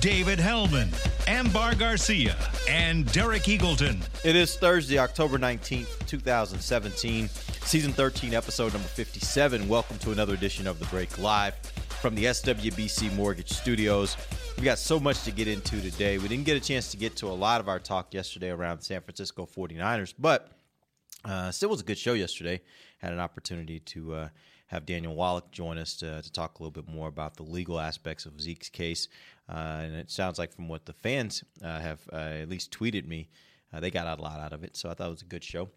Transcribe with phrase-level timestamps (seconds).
[0.00, 0.90] David Helman,
[1.26, 2.36] Ambar Garcia,
[2.68, 4.00] and Derek Eagleton.
[4.24, 9.66] It is Thursday, October 19th, 2017, season 13, episode number 57.
[9.68, 11.54] Welcome to another edition of The Break Live
[12.00, 14.16] from the SWBC Mortgage Studios.
[14.58, 16.18] We got so much to get into today.
[16.18, 18.80] We didn't get a chance to get to a lot of our talk yesterday around
[18.80, 20.50] San Francisco 49ers, but
[21.24, 22.60] uh, still was a good show yesterday.
[22.98, 24.28] Had an opportunity to uh,
[24.66, 27.78] have Daniel Wallach join us to, to talk a little bit more about the legal
[27.78, 29.08] aspects of Zeke's case.
[29.48, 33.06] Uh, and it sounds like from what the fans uh, have uh, at least tweeted
[33.06, 33.28] me,
[33.72, 34.76] uh, they got a lot out of it.
[34.76, 35.68] So I thought it was a good show.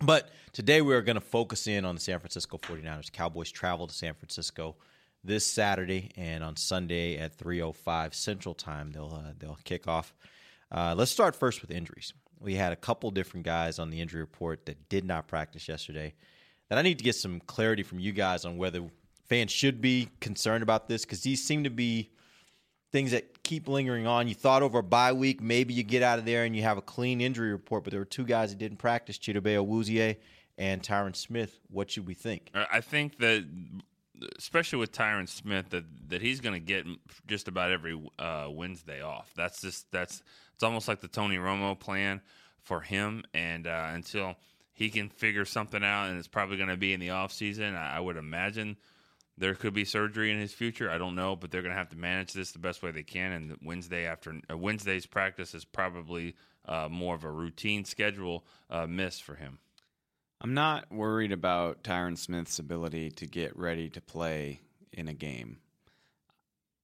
[0.00, 3.12] But today we are going to focus in on the San Francisco 49ers.
[3.12, 4.76] Cowboys travel to San Francisco
[5.22, 8.90] this Saturday and on Sunday at 3:05 Central Time.
[8.92, 10.14] They'll uh, they'll kick off.
[10.70, 12.12] Uh, let's start first with injuries.
[12.40, 16.14] We had a couple different guys on the injury report that did not practice yesterday.
[16.68, 18.82] That I need to get some clarity from you guys on whether
[19.26, 22.10] fans should be concerned about this because these seem to be
[22.90, 24.28] things that keep lingering on.
[24.28, 26.78] You thought over a bye week, maybe you get out of there and you have
[26.78, 30.16] a clean injury report, but there were two guys that didn't practice, Chidobe Awuzie
[30.56, 31.58] and Tyron Smith.
[31.70, 32.50] What should we think?
[32.54, 33.44] I I think that,
[34.38, 36.86] especially with Tyron Smith, that that he's going to get
[37.26, 39.32] just about every uh, Wednesday off.
[39.36, 40.22] That's just that's
[40.54, 42.20] it's almost like the Tony Romo plan
[42.62, 43.24] for him.
[43.34, 44.36] And uh, until
[44.74, 47.74] he can figure something out, and it's probably going to be in the off season,
[47.74, 48.76] I, I would imagine
[49.38, 50.90] there could be surgery in his future.
[50.90, 53.02] I don't know, but they're going to have to manage this the best way they
[53.02, 53.32] can.
[53.32, 56.34] And Wednesday after uh, Wednesday's practice is probably
[56.66, 59.58] uh, more of a routine schedule uh, miss for him.
[60.40, 64.60] I'm not worried about Tyron Smith's ability to get ready to play
[64.92, 65.58] in a game.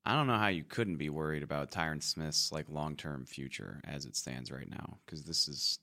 [0.04, 4.06] I don't know how you couldn't be worried about Tyron Smith's like long-term future as
[4.06, 5.78] it stands right now because this is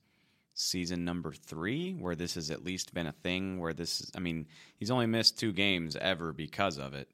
[0.60, 4.20] season number 3 where this has at least been a thing where this is I
[4.20, 4.48] mean,
[4.78, 7.10] he's only missed 2 games ever because of it,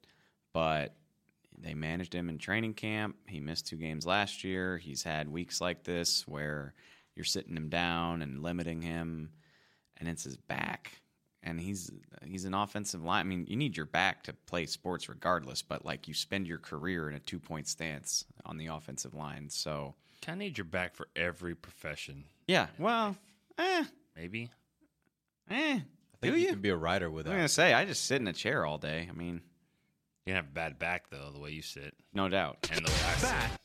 [0.54, 0.96] but
[1.58, 3.18] they managed him in training camp.
[3.28, 4.78] He missed 2 games last year.
[4.78, 6.74] He's had weeks like this where
[7.16, 9.30] you're sitting him down and limiting him
[9.98, 11.02] and it's his back
[11.44, 11.92] and he's
[12.24, 13.20] he's an offensive line.
[13.20, 16.60] I mean, you need your back to play sports regardless, but like you spend your
[16.60, 19.50] career in a two point stance on the offensive line.
[19.50, 23.18] So Kind of need your back for every profession, yeah, well,
[23.58, 23.84] eh,
[24.16, 24.52] maybe.
[25.50, 25.56] eh.
[25.56, 25.82] I
[26.22, 26.48] think Do you you?
[26.54, 28.78] can be a writer with I'm gonna say I just sit in a chair all
[28.78, 29.08] day.
[29.10, 29.42] I mean,
[30.26, 32.58] You have a bad back though, the way you sit no doubt.
[32.72, 33.60] and the way I sit.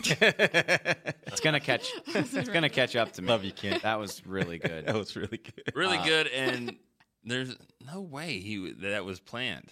[1.26, 1.88] It's gonna catch.
[2.06, 3.28] It's gonna catch up to me.
[3.28, 3.82] Love you, Kent.
[3.82, 4.86] That was really good.
[4.86, 5.72] That was really good.
[5.74, 6.76] Really good, and
[7.24, 7.56] there's
[7.86, 9.68] no way he that was planned.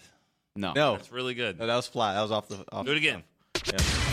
[0.55, 1.59] No, No, it's really good.
[1.59, 2.13] no, that was flat.
[2.15, 2.63] That was off the.
[2.71, 3.23] Off Do it again.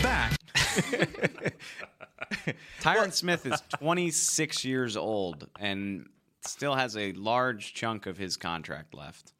[0.03, 0.37] Back
[2.81, 6.07] Tyron Smith is 26 years old and
[6.41, 9.33] still has a large chunk of his contract left.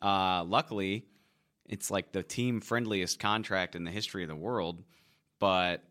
[0.00, 1.06] Uh, luckily,
[1.68, 4.82] it's like the team friendliest contract in the history of the world.
[5.38, 5.82] But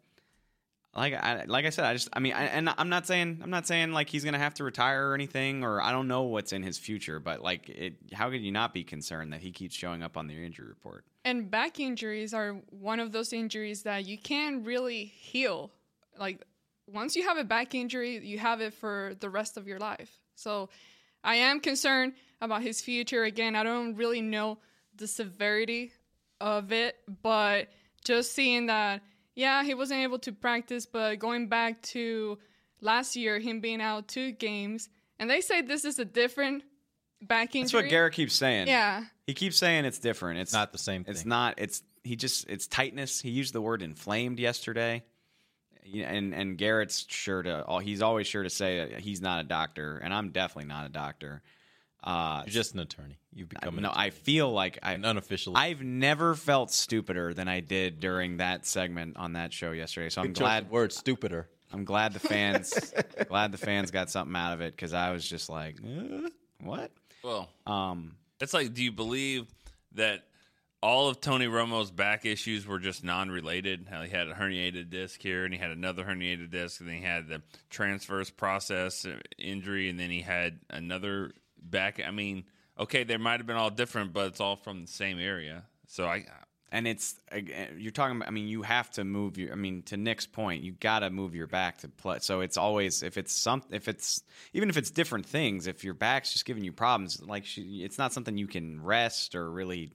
[0.95, 3.49] like I like I said, I just I mean, I, and I'm not saying I'm
[3.49, 6.51] not saying like he's gonna have to retire or anything, or I don't know what's
[6.51, 7.19] in his future.
[7.19, 10.27] But like, it, how could you not be concerned that he keeps showing up on
[10.27, 11.05] the injury report?
[11.23, 15.71] And back injuries are one of those injuries that you can't really heal.
[16.17, 16.43] Like
[16.87, 20.19] once you have a back injury, you have it for the rest of your life.
[20.35, 20.69] So
[21.23, 23.23] I am concerned about his future.
[23.23, 24.57] Again, I don't really know
[24.95, 25.91] the severity
[26.39, 27.69] of it, but
[28.03, 29.01] just seeing that,
[29.35, 32.39] yeah, he wasn't able to practice, but going back to
[32.81, 34.89] last year, him being out two games,
[35.19, 36.63] and they say this is a different
[37.21, 37.61] back injury.
[37.61, 38.67] That's what Garrett keeps saying.
[38.67, 39.03] Yeah.
[39.31, 40.41] He keeps saying it's different.
[40.41, 41.53] It's not the same It's not.
[41.57, 43.21] It's he just it's tightness.
[43.21, 45.03] He used the word inflamed yesterday.
[45.93, 47.79] And and Garrett's sure to.
[47.81, 50.89] He's always sure to say that he's not a doctor, and I'm definitely not a
[50.89, 51.41] doctor.
[52.03, 53.19] Uh, You're just an attorney.
[53.33, 54.07] You've become an no, attorney.
[54.07, 55.55] I feel like I an unofficial.
[55.55, 60.09] I've never felt stupider than I did during that segment on that show yesterday.
[60.09, 61.47] So I'm Good choice glad of word stupider.
[61.71, 62.93] I'm glad the fans
[63.29, 66.27] glad the fans got something out of it because I was just like, uh,
[66.59, 66.91] what?
[67.23, 69.47] Well, Um, it's like, do you believe
[69.93, 70.23] that
[70.81, 73.87] all of Tony Romo's back issues were just non-related?
[73.89, 76.97] How he had a herniated disc here, and he had another herniated disc, and then
[76.97, 82.01] he had the transverse process uh, injury, and then he had another back.
[82.05, 82.45] I mean,
[82.79, 85.63] okay, they might have been all different, but it's all from the same area.
[85.87, 86.25] So I,
[86.71, 88.27] and it's ag- eh, you're talking about.
[88.27, 89.51] I mean, you have to move your.
[89.51, 92.19] I mean, to Nick's point, you got to move your back to play.
[92.21, 94.23] So it's always if it's some if it's
[94.53, 95.67] even if it's different things.
[95.67, 99.35] If your back's just giving you problems, like she, it's not something you can rest
[99.35, 99.91] or really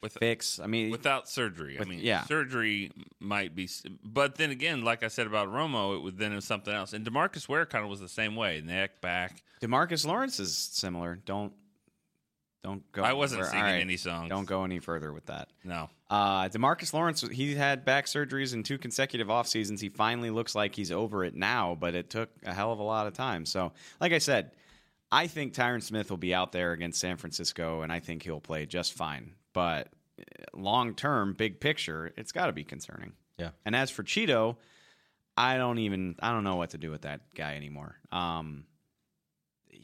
[0.00, 0.60] With- fix.
[0.60, 1.76] I mean, without surgery.
[1.78, 2.24] With- I mean, yeah.
[2.24, 3.68] surgery might be,
[4.04, 6.92] but then again, like I said about Romo, it was then it was something else.
[6.92, 9.42] And Demarcus Ware kind of was the same way, neck, back.
[9.60, 11.16] Demarcus Lawrence is similar.
[11.24, 11.52] Don't
[12.62, 13.02] don't go.
[13.02, 13.50] I wasn't anywhere.
[13.50, 13.80] singing right.
[13.80, 14.28] any songs.
[14.28, 15.48] Don't go any further with that.
[15.64, 19.80] No, Uh, Demarcus Lawrence, he had back surgeries in two consecutive off seasons.
[19.80, 22.82] He finally looks like he's over it now, but it took a hell of a
[22.82, 23.46] lot of time.
[23.46, 24.50] So, like I said,
[25.10, 28.42] I think Tyron Smith will be out there against San Francisco, and I think he'll
[28.42, 29.32] play just fine.
[29.54, 29.88] But
[30.52, 33.14] long term, big picture, it's got to be concerning.
[33.38, 33.52] Yeah.
[33.64, 34.56] And as for Chido,
[35.34, 37.96] I don't even I don't know what to do with that guy anymore.
[38.10, 38.64] Um,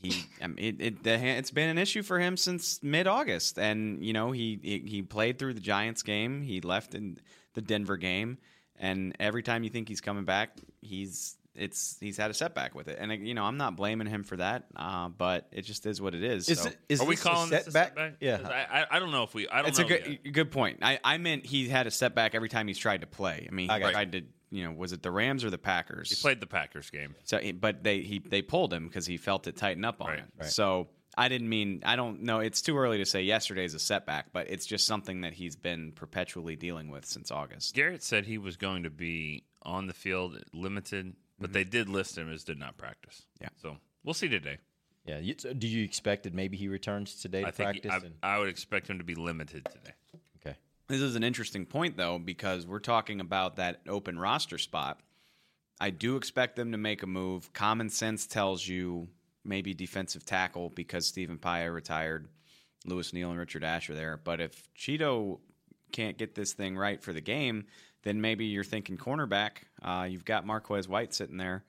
[0.02, 4.04] he I mean, it it it's been an issue for him since mid August, and
[4.04, 7.18] you know he, he he played through the Giants game, he left in
[7.54, 8.38] the Denver game,
[8.76, 12.86] and every time you think he's coming back, he's it's he's had a setback with
[12.88, 16.00] it, and you know I'm not blaming him for that, uh, but it just is
[16.00, 16.48] what it is.
[16.48, 16.68] Is so.
[16.68, 17.88] it, is are we this a calling this a setback?
[17.88, 18.14] setback?
[18.20, 18.38] Yeah.
[18.38, 19.48] 'Cause I, I, I don't know if we.
[19.48, 19.86] I don't it's know.
[19.86, 20.32] a good yet.
[20.32, 20.78] good point.
[20.82, 23.46] I, I meant he had a setback every time he's tried to play.
[23.50, 23.92] I mean, he I got you.
[23.92, 26.10] tried to you know was it the Rams or the Packers?
[26.10, 27.14] He played the Packers game.
[27.24, 30.18] So, but they he they pulled him because he felt it tighten up on Right,
[30.20, 30.24] it.
[30.40, 30.48] right.
[30.48, 32.40] So I didn't mean I don't know.
[32.40, 35.56] It's too early to say yesterday is a setback, but it's just something that he's
[35.56, 37.74] been perpetually dealing with since August.
[37.74, 41.54] Garrett said he was going to be on the field, limited, but mm-hmm.
[41.54, 43.26] they did list him as did not practice.
[43.40, 43.48] Yeah.
[43.60, 44.58] So we'll see today.
[45.04, 45.18] Yeah.
[45.18, 48.02] You, do you expect that maybe he returns today to I think he- practice?
[48.02, 49.94] I, and, I would expect him to be limited today.
[50.88, 55.00] This is an interesting point though because we're talking about that open roster spot.
[55.80, 57.52] I do expect them to make a move.
[57.52, 59.08] Common sense tells you
[59.44, 62.28] maybe defensive tackle because Stephen Paea retired,
[62.86, 64.16] Lewis Neal and Richard Asher there.
[64.22, 65.40] But if Chido
[65.92, 67.66] can't get this thing right for the game,
[68.02, 69.58] then maybe you're thinking cornerback.
[69.82, 71.64] Uh, you've got Marquez White sitting there,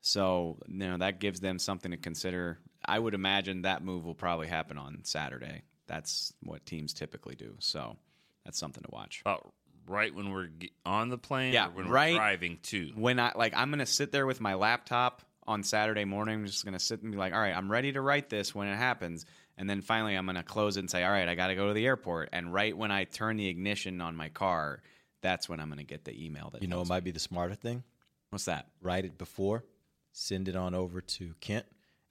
[0.00, 2.58] so you know that gives them something to consider.
[2.84, 5.62] I would imagine that move will probably happen on Saturday.
[5.86, 7.54] That's what teams typically do.
[7.60, 7.96] So
[8.44, 9.20] that's something to watch.
[9.22, 9.52] About
[9.86, 10.48] right when we're
[10.86, 12.92] on the plane, Yeah, or when right- we're driving to.
[12.94, 16.36] when I like I'm gonna sit there with my laptop on Saturday morning.
[16.40, 18.66] I'm just gonna sit and be like, all right, I'm ready to write this when
[18.68, 19.26] it happens.
[19.56, 21.74] And then finally I'm gonna close it and say, All right, I gotta go to
[21.74, 22.30] the airport.
[22.32, 24.82] And right when I turn the ignition on my car,
[25.22, 27.10] that's when I'm gonna get the email that You know, it might me.
[27.10, 27.84] be the smarter thing.
[28.30, 28.68] what's that?
[28.80, 29.64] Write it before,
[30.12, 31.66] send it on over to Kent,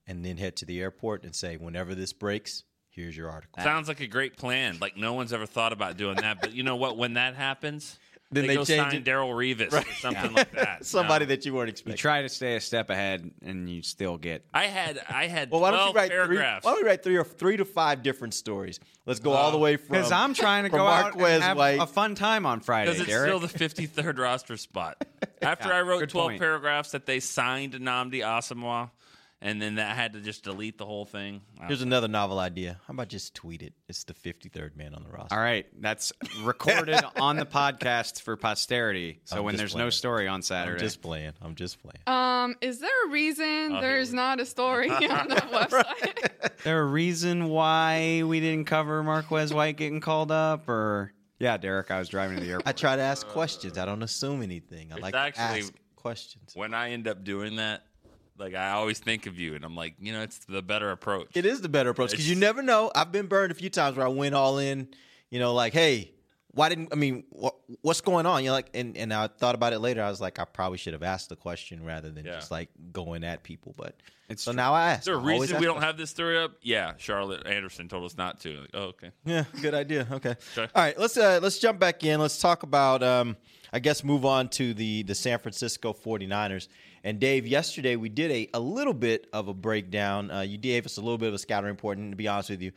[0.07, 2.63] and then head to the airport and say, whenever this breaks,
[2.95, 3.61] here's your article.
[3.63, 4.77] Sounds like a great plan.
[4.79, 6.39] Like no one's ever thought about doing that.
[6.41, 6.97] But you know what?
[6.97, 7.97] When that happens,
[8.31, 9.03] Then they, they go sign.
[9.03, 10.85] Darrelle Revis or something like that.
[10.85, 11.29] Somebody No.
[11.29, 11.93] that you weren't expecting.
[11.93, 15.51] You try to stay a step ahead and you still get I had I had
[15.51, 16.37] well, why don't you write three?
[16.37, 18.79] Why don't we write three or three to five different stories?
[19.05, 21.43] Let's go all the way from because I'm trying to from go out Marquez and
[21.43, 21.79] have White.
[21.81, 23.27] a fun time on Friday, Because it's Derek.
[23.29, 25.03] still the 53rd roster spot.
[25.41, 26.39] After Yeah, I wrote 12 point.
[26.39, 28.91] paragraphs that they signed Nnamdi Asomugha,
[29.43, 31.41] and then that had to just delete the whole thing.
[31.59, 32.79] I- Here's another novel idea.
[32.87, 33.73] How about just tweet it?
[33.87, 35.35] It's the 53rd man on the roster.
[35.35, 36.11] All right, that's
[36.43, 39.19] recorded on the podcast for posterity.
[39.25, 41.33] So I'm when just there's no story on I'm Saturday, just playing.
[41.41, 42.01] I'm just playing.
[42.07, 46.53] Um, is there a reason Oh, there's not a story on the website?
[46.63, 51.91] there a reason why we didn't cover Marquez White getting called up, or yeah, Derek,
[51.91, 52.67] I was driving to the airport.
[52.67, 53.77] I try to ask questions.
[53.77, 54.93] I don't assume anything.
[54.93, 56.51] I like actually- to ask questions.
[56.55, 57.83] when I end up doing that,
[58.38, 61.27] like I always think of you, and I'm like, you know, it's the better approach.
[61.35, 62.91] It is the better approach because you never know.
[62.95, 64.88] I've been burned a few times where I went all in.
[65.29, 66.12] You know, like, hey,
[66.51, 68.43] why didn't I mean, what, what's going on?
[68.43, 70.03] You know, like, and and I thought about it later.
[70.03, 72.36] I was like, I probably should have asked the question rather than Yeah.
[72.36, 73.74] just like going at people.
[73.77, 73.96] But
[74.29, 74.57] It's so true.
[74.57, 75.00] now I ask.
[75.01, 76.51] Is there a I always reason ask we don't have this story up?
[76.62, 78.60] Yeah, Charlotte Anderson told us not to.
[78.62, 79.12] Like, oh, okay.
[79.25, 80.07] Yeah, good idea.
[80.12, 80.36] Okay.
[80.55, 80.72] Okay.
[80.75, 82.19] All right, let's uh let's jump back in.
[82.19, 83.38] Let's talk about um
[83.72, 86.67] I guess move on to the the San Francisco 49ers.
[87.03, 90.31] And Dave, yesterday we did a, a little bit of a breakdown.
[90.31, 92.50] Uh, you gave us a little bit of a scouting report, and to be honest
[92.50, 92.74] with you, You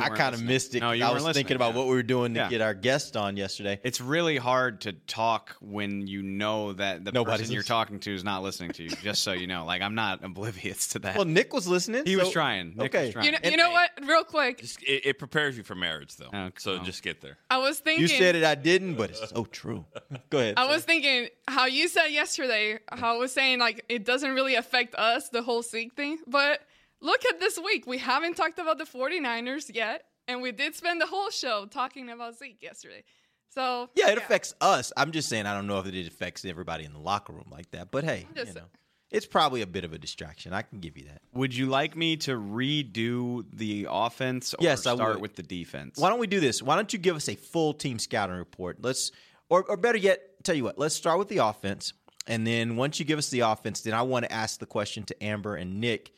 [0.00, 0.80] I kind of missed it.
[0.80, 1.78] No, 'cause you I was thinking about yeah.
[1.78, 2.48] what we were doing to Yeah.
[2.48, 3.80] get our guest on yesterday.
[3.82, 8.14] It's really hard to talk when you know that the Nobody's person you're talking to
[8.14, 8.90] is not listening to you.
[8.90, 11.16] Just so you know, like I'm not oblivious to that.
[11.16, 12.04] Well, Nick was listening.
[12.06, 12.74] he was trying.
[12.76, 13.04] Nick okay.
[13.06, 13.26] was trying.
[13.26, 13.90] you know, you know what?
[14.06, 16.30] Real quick, Just, it, it prepares you for marriage, though.
[16.32, 16.84] Oh, so oh.
[16.84, 17.38] just get there.
[17.50, 18.02] I was thinking.
[18.02, 19.84] You said it, I didn't, but it's so true.
[20.30, 20.54] Go ahead.
[20.56, 20.72] I sir.
[20.72, 24.94] was thinking how you said yesterday, how I was saying like it doesn't really affect
[24.94, 26.18] us, the whole Zeke thing.
[26.26, 26.60] But
[27.02, 27.86] look at this week.
[27.86, 32.08] We haven't talked about the 49ers yet, and we did spend the whole show talking
[32.08, 33.04] about Zeke yesterday.
[33.50, 34.92] So Yeah, it affects us.
[34.96, 37.70] I'm just saying I don't know if it affects everybody in the locker room like
[37.72, 37.90] that.
[37.90, 38.66] But hey, just you know,
[39.10, 40.54] it's probably a bit of a distraction.
[40.54, 41.20] I can give you that.
[41.34, 45.22] Would you like me to redo the offense or Yes, I start would.
[45.22, 45.98] with the defense?
[45.98, 46.62] Why don't we do this?
[46.62, 48.78] Why don't you give us a full team scouting report?
[48.80, 49.12] Let's,
[49.50, 50.78] or, or better yet, tell you what.
[50.78, 51.92] Let's start with the offense,
[52.26, 55.04] and then once you give us the offense, then I want to ask the question
[55.04, 56.12] to Amber and Nick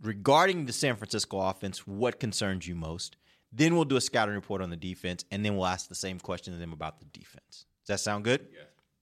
[0.00, 1.86] regarding the San Francisco offense.
[1.86, 3.16] What concerns you most?
[3.52, 6.18] Then we'll do a scouting report on the defense, and then we'll ask the same
[6.18, 7.66] question to them about the defense.
[7.86, 8.46] Does that sound good?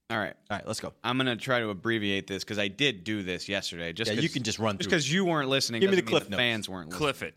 [0.09, 0.35] All right.
[0.51, 0.93] All right, let's go.
[1.03, 3.93] I'm going to try to abbreviate this because I did do this yesterday.
[3.93, 4.99] Just Yeah, 'cause- you can just run Just through it.
[4.99, 5.81] because you weren't listening.
[5.81, 6.39] Give me doesn't the mean cliff notes.
[6.39, 6.99] Fans weren't listening.
[6.99, 7.35] Cliff it.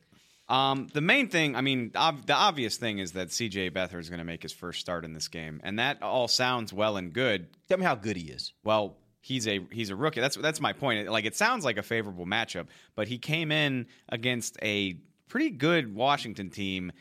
[0.48, 4.08] Um, the main thing, I mean, ob- the obvious thing is that CJ Beathard is
[4.10, 7.12] going to make his first start in this game, and that all sounds well and
[7.12, 7.48] good.
[7.68, 8.52] Tell me how good he is.
[8.62, 10.20] Well, he's a he's a rookie.
[10.20, 11.08] That's that's my point.
[11.10, 15.94] Like it sounds like a favorable matchup, but he came in against a pretty good
[15.94, 16.92] Washington team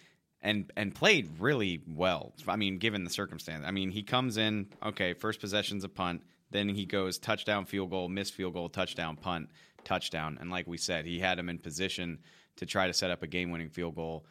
[0.41, 2.33] and and played really well.
[2.47, 3.63] I mean, given the circumstance.
[3.65, 7.91] I mean, he comes in, okay, first possession's a punt, then he goes touchdown, field
[7.91, 9.49] goal, missed field goal, touchdown, punt,
[9.83, 12.19] touchdown, and like we said, he had him in position
[12.55, 14.25] to try to set up a game-winning field goal.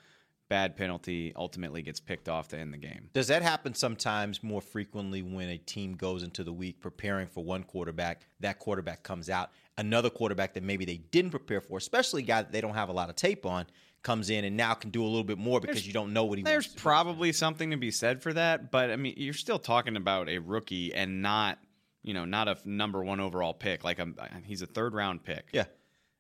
[0.50, 3.08] Bad penalty, ultimately gets picked off to end the game.
[3.14, 7.42] Does that happen sometimes more frequently when a team goes into the week preparing for
[7.42, 8.26] one quarterback?
[8.40, 12.42] That quarterback comes out, another quarterback that maybe they didn't prepare for, especially a guy
[12.42, 13.66] that they don't have a lot of tape on,
[14.02, 16.36] comes in and now can do a little bit more because you don't know what
[16.36, 16.82] he There's wants to do.
[16.82, 20.38] probably something to be said for that, but I mean, you're still talking about a
[20.38, 21.58] rookie and not,
[22.02, 23.82] you know, not a number one overall pick.
[23.82, 24.06] Like a,
[24.44, 25.48] he's a third round pick.
[25.52, 25.64] Yeah.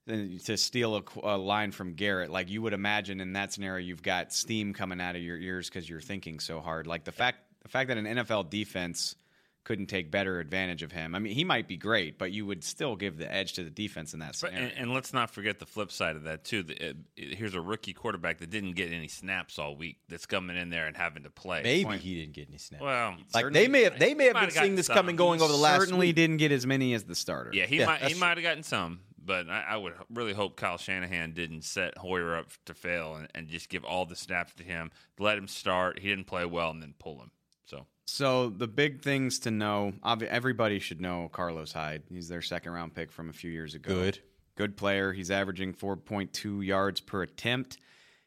[0.06, 3.84] Then to steal a, a line from Garrett, like you would imagine in that scenario,
[3.84, 6.86] you've got steam coming out of your ears because you're thinking so hard.
[6.86, 9.16] Like the fact, the fact that an NFL defense
[9.64, 11.14] couldn't take better advantage of him.
[11.14, 13.70] I mean, he might be great, but you would still give the edge to the
[13.70, 14.68] defense in that But, scenario.
[14.68, 16.64] and, and let's not forget the flip side of that too.
[16.64, 20.00] The, uh, here's a rookie quarterback that didn't get any snaps all week.
[20.10, 21.62] That's coming in there and having to play.
[21.62, 22.82] Maybe he didn't get any snaps.
[22.84, 24.96] Well, like they may have they may have been seeing this some.
[24.96, 26.16] coming going over the last Certainly week.
[26.16, 27.48] didn't get as many as the starter.
[27.54, 30.56] yeah, he Yeah, might he might have gotten some, but I, I would really hope
[30.56, 34.54] Kyle Shanahan didn't set Hoyer up to fail and, and just give all the snaps
[34.54, 34.90] to him.
[35.18, 35.98] Let him start.
[35.98, 37.30] He didn't play well, and then pull him.
[37.64, 42.02] So So the big things to know, everybody should know Carlos Hyde.
[42.10, 43.94] He's their second round pick from a few years ago.
[43.94, 44.18] Good.
[44.56, 45.12] Good player.
[45.12, 47.78] He's averaging 4.2 yards per attempt.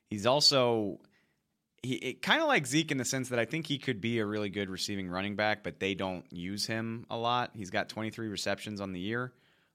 [0.09, 0.99] He's also
[1.83, 4.25] he kind of like Zeke in the sense that I think he could be a
[4.25, 7.51] really good receiving running back, but they don't use him a lot.
[7.53, 9.31] He's got 23 receptions on the year.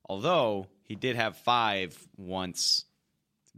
[0.08, 2.84] Although he did have 5 once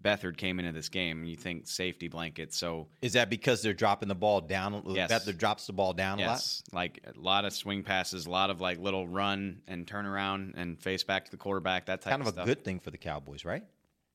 [0.00, 2.52] Beathard came into this game, and you think safety blanket.
[2.52, 4.82] So Is that because they're dropping the ball down?
[4.88, 5.10] Yes.
[5.10, 6.60] Beathard drops the ball down a lot.
[6.72, 10.54] Like a lot of swing passes, a lot of like little run and turn around
[10.56, 11.86] and face back to the quarterback.
[11.86, 12.44] That type Kind of a stuff.
[12.46, 13.64] good thing for the Cowboys, right?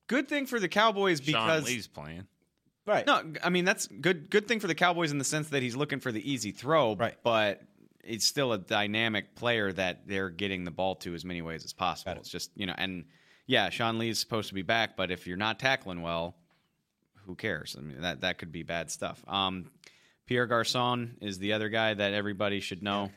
[0.06, 2.26] good thing for the Cowboys Sean because Lee's playing.
[2.86, 3.06] Right.
[3.06, 4.28] no, I mean that's good.
[4.30, 6.94] Good thing for the Cowboys in the sense that he's looking for the easy throw,
[6.96, 7.14] Right.
[7.22, 7.62] But
[8.04, 11.72] it's still a dynamic player that they're getting the ball to as many ways as
[11.72, 12.12] possible.
[12.12, 12.18] It.
[12.18, 13.04] It's just you know, and
[13.46, 16.36] yeah, Sean Lee is supposed to be back, but if you're not tackling well,
[17.26, 17.76] who cares?
[17.78, 19.22] I mean that that could be bad stuff.
[19.28, 19.70] Um,
[20.26, 23.10] Pierre Garcon is the other guy that everybody should know.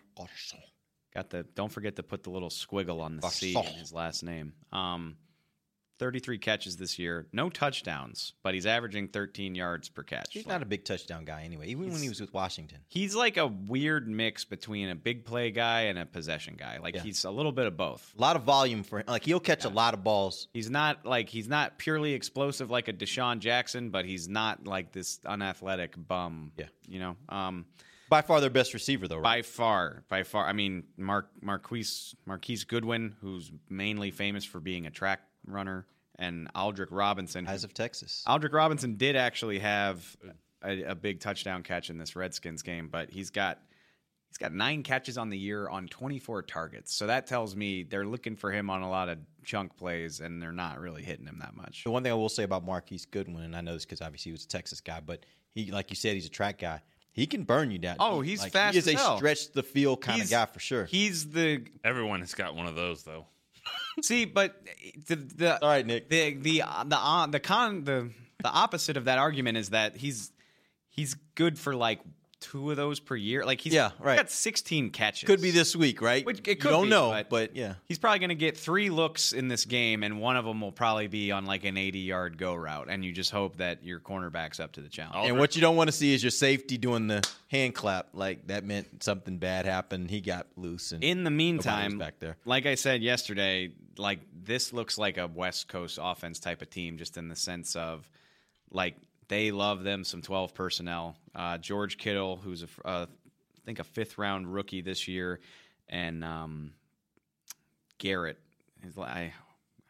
[1.13, 4.23] Got the don't forget to put the little squiggle on the C in his last
[4.23, 4.53] name.
[4.71, 5.17] Um,
[6.03, 10.27] 33 catches this year, no touchdowns, but he's averaging 13 yards per catch.
[10.33, 12.79] He's Like, not a big touchdown guy anyway, even when he was with Washington.
[12.89, 16.77] he's like a weird mix between a big play guy and a possession guy.
[16.79, 17.03] Like Yeah.
[17.03, 18.13] he's a little bit of both.
[18.17, 19.05] A lot of volume for him.
[19.07, 20.49] Like he'll catch a lot of balls.
[20.53, 24.91] He's not like he's not purely explosive like a DeSean Jackson, but he's not like
[24.91, 26.51] this unathletic bum.
[26.57, 26.65] Yeah.
[26.85, 27.15] you know.
[27.29, 27.65] Um,
[28.09, 29.23] By far their best receiver, though, right?
[29.23, 30.45] by far, by far.
[30.45, 35.85] I mean, Mark Marquise Marquise Goodwin, who's mainly famous for being a track runner,
[36.19, 37.47] and Aldrick Robinson.
[37.47, 38.23] Eyes of Texas.
[38.27, 40.15] Aldrick Robinson did actually have
[40.63, 43.59] a, a big touchdown catch in this Redskins game, but he's got
[44.29, 46.93] he's got nine catches on the year on 24 targets.
[46.95, 50.41] So that tells me they're looking for him on a lot of chunk plays, and
[50.41, 51.83] they're not really hitting him that much.
[51.83, 54.29] The one thing I will say about Marquise Goodwin, and I know this because obviously
[54.29, 56.81] he was a Texas guy, but he, like you said, he's a track guy.
[57.11, 57.97] He can burn you down.
[57.99, 59.17] Oh, he's like, fast He is as a hell.
[59.17, 60.85] stretch the field kind of guy for sure.
[60.85, 63.27] He's the Everyone has got one of those though.
[64.01, 64.55] See, but
[65.07, 66.09] the the All right, Nick.
[66.09, 68.09] the the the uh, the con the
[68.41, 70.31] the opposite of that argument is that he's
[70.89, 71.99] he's good for like
[72.43, 73.45] two of those per year.
[73.45, 74.17] Like he's Yeah, right.
[74.17, 75.25] got 16 catches.
[75.27, 76.25] Could be this week, right?
[76.25, 77.75] Which it you could don't be, know, but- but, yeah.
[77.87, 80.71] He's probably going to get three looks in this game, and one of them will
[80.71, 82.87] probably be on like an 80 yard go route.
[82.89, 85.29] And you just hope that your cornerback's up to the challenge.
[85.29, 88.09] And what you don't want to see is your safety doing the hand clap.
[88.13, 90.09] Like that meant something bad happened.
[90.09, 90.91] He got loose.
[90.91, 92.37] And In the meantime, back there.
[92.45, 96.97] like I said yesterday, like this looks like a West Coast offense type of team,
[96.97, 98.09] just in the sense of
[98.71, 98.95] like
[99.27, 101.15] they love them some 12 personnel.
[101.35, 105.39] Uh, George Kittle, who's a, uh, I think a fifth round rookie this year,
[105.89, 106.73] and um,
[107.97, 108.39] Garrett.
[108.97, 109.33] I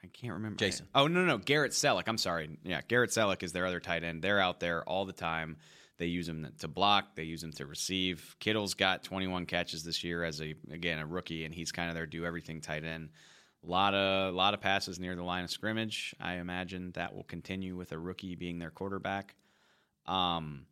[0.04, 0.58] I can't remember.
[0.58, 0.88] Jason.
[0.94, 2.04] Oh no, no, Garrett Celek.
[2.08, 2.58] I'm sorry.
[2.63, 4.22] Yeah, Garrett Celek is their other tight end.
[4.22, 5.58] They're out there all the time.
[5.98, 7.16] They use him to block.
[7.16, 8.36] They use him to receive.
[8.40, 11.96] Kittle's got 21 catches this year as a again a rookie, and he's kind of
[11.96, 13.10] their do everything tight end.
[13.65, 16.13] A lot of lot of passes near the line of scrimmage.
[16.20, 19.36] I imagine that will continue with a rookie being their quarterback.
[20.05, 20.65] Um,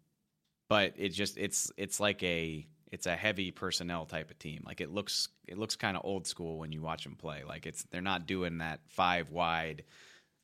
[0.67, 4.63] but it just it's it's like a it's a heavy personnel type of team.
[4.65, 7.43] Like it looks it looks kind of old school when you watch them play.
[7.47, 9.83] Like it's they're not doing that five wide,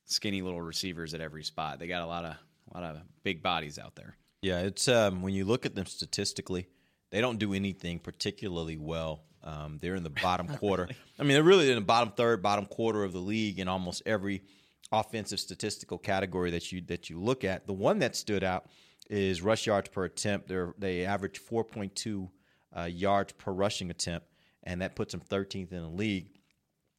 [0.06, 1.80] skinny little receivers at every spot.
[1.80, 2.36] They got a lot of
[2.72, 4.16] a lot of big bodies out there.
[4.42, 6.68] Yeah, it's um, when you look at them statistically,
[7.12, 9.24] they don't do anything particularly well.
[9.44, 10.88] Um, they're in the bottom quarter.
[11.20, 14.04] I mean, they're really in the bottom third, bottom quarter of the league in almost
[14.06, 14.44] every
[14.92, 17.68] offensive statistical category that you that you look at.
[17.68, 18.68] The one that stood out
[19.10, 20.48] is rush yards per attempt.
[20.48, 22.30] They're, they average 4.2
[22.76, 24.28] uh, yards per rushing attempt,
[24.64, 26.30] and that puts them 13th in the league.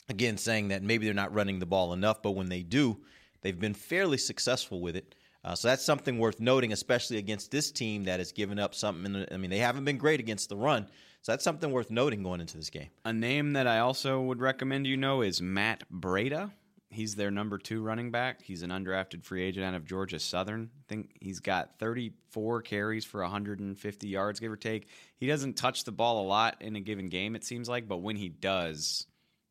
[0.08, 2.98] Again, saying that maybe they're not running the ball enough, but when they do,
[3.42, 5.14] they've been fairly successful with it.
[5.44, 9.12] Uh, so that's something worth noting, especially against this team that has given up something.
[9.12, 10.88] The, I mean, they haven't been great against the run,
[11.22, 12.88] so that's something worth noting going into this game.
[13.04, 16.50] A name that I also would recommend you know is Matt Breida.
[16.90, 18.40] He's their number two running back.
[18.42, 20.70] He's an undrafted free agent out of Georgia Southern.
[20.74, 24.88] I think he's got 34 carries for 150 yards, give or take.
[25.18, 27.98] He doesn't touch the ball a lot in a given game, it seems like, but
[27.98, 29.06] when he does,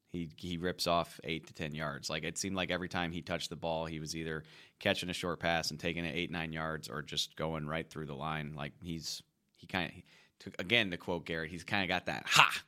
[0.10, 2.10] he he rips off eight to ten yards.
[2.10, 4.44] Like it seemed like every time he touched the ball, he was either
[4.80, 8.06] catching a short pass and taking it eight nine yards, or just going right through
[8.06, 8.54] the line.
[8.56, 9.22] Like he's
[9.58, 10.02] he kind of
[10.40, 12.62] took again to quote Garrett, he's kind of got that ha.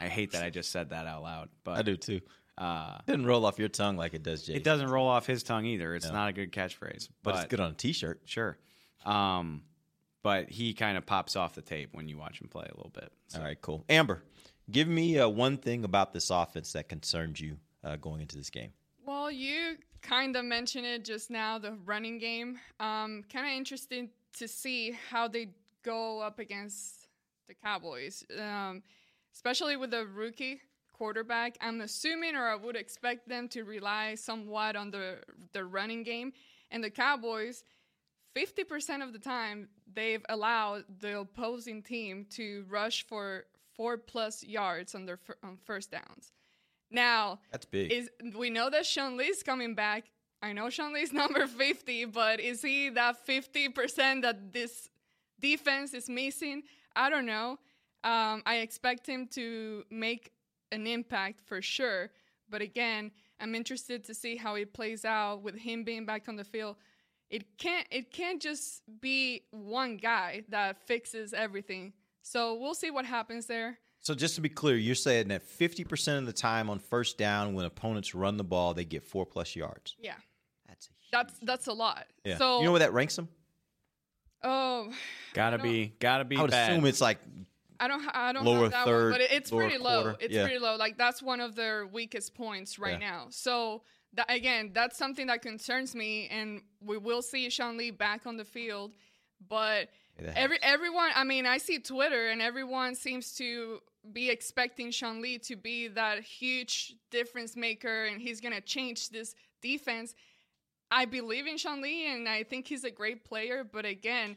[0.00, 2.20] I hate that I just said that out loud, but I do too.
[2.58, 4.54] Uh, Didn't roll off your tongue like it does, Jay.
[4.54, 5.94] it doesn't roll off his tongue either.
[5.94, 8.20] It's not a good catchphrase, but it's good on a T-shirt.
[8.24, 8.58] Sure.
[9.04, 9.62] Um,
[10.22, 12.92] but he kind of pops off the tape when you watch him play a little
[12.94, 13.10] bit.
[13.28, 13.38] So.
[13.38, 13.84] All right, cool.
[13.88, 14.22] Amber,
[14.70, 18.50] give me uh, one thing about this offense that concerns you uh, going into this
[18.50, 18.72] game.
[19.04, 22.58] Well, you kind of mentioned it just now, the running game.
[22.78, 25.48] Um, kind of interesting to see how they
[25.82, 27.08] go up against
[27.48, 28.82] the Cowboys, um,
[29.34, 30.60] especially with a rookie
[30.92, 31.56] quarterback.
[31.60, 35.18] I'm assuming, or I would expect them to rely somewhat on the
[35.52, 36.32] the running game.
[36.70, 37.64] And the Cowboys,
[38.34, 43.44] 50% of the time, they've allowed the opposing team to rush for
[43.76, 46.32] four plus yards on their on first downs.
[46.90, 47.90] Now, That's big.
[47.92, 50.04] is we know that Sean Lee's coming back.
[50.42, 54.90] I know Sean Lee's number 50, but is he that 50% that this
[55.40, 56.62] defense is missing?
[56.96, 57.58] I don't know.
[58.04, 60.32] Um, I expect him to make
[60.72, 62.10] an impact for sure.
[62.48, 66.36] But again, I'm interested to see how it plays out with him being back on
[66.36, 66.76] the field.
[67.30, 71.94] It can't it can't just be one guy that fixes everything.
[72.22, 73.78] So we'll see what happens there.
[74.00, 77.54] So just to be clear, you're saying that 50% of the time on first down
[77.54, 79.94] when opponents run the ball, they get four plus yards.
[80.00, 80.14] Yeah.
[80.68, 82.06] That's a huge, That's that's a lot.
[82.24, 82.36] yeah.
[82.36, 83.28] So you know where that ranks them?
[84.44, 84.92] Oh,
[85.34, 86.70] Gotta be, gotta be I would bad.
[86.72, 87.18] assume it's like
[87.80, 90.14] I don't I don't Lower have that third, one, but it's lower pretty low.
[90.20, 90.44] It's Yeah.
[90.44, 90.76] pretty low.
[90.76, 93.10] Like that's one of their weakest points right Yeah.
[93.10, 93.26] now.
[93.30, 93.82] So
[94.14, 98.36] that, again, that's something that concerns me, and we will see Sean Lee back on
[98.36, 98.92] the field.
[99.48, 99.88] But
[100.20, 103.80] that every everyone, I mean, I see Twitter, and everyone seems to
[104.12, 109.34] be expecting Sean Lee to be that huge difference maker, and he's gonna change this
[109.60, 110.14] defense.
[110.92, 113.64] I believe in Sean Lee, and I think he's a great player.
[113.64, 114.36] But again,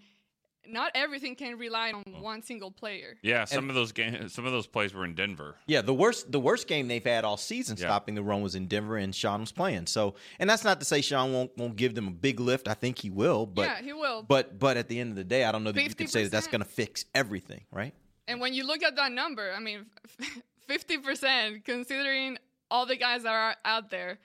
[0.67, 2.21] not everything can rely on oh.
[2.21, 3.17] one single player.
[3.21, 5.55] Yeah, some of those games, some of those plays were in Denver.
[5.67, 7.87] Yeah, the worst the worst game they've had all season Yeah.
[7.87, 9.87] stopping the run was in Denver and Sean was playing.
[9.87, 12.67] So and that's not to say Sean won't won't give them a big lift.
[12.67, 14.23] I think he will, but yeah, he will.
[14.23, 16.23] but but at the end of the day, I don't know that you could say
[16.23, 17.93] that that's going to fix everything, right?
[18.27, 19.85] And when you look at that number, I mean,
[20.69, 22.39] 50%, considering
[22.71, 24.17] all the guys that are out there,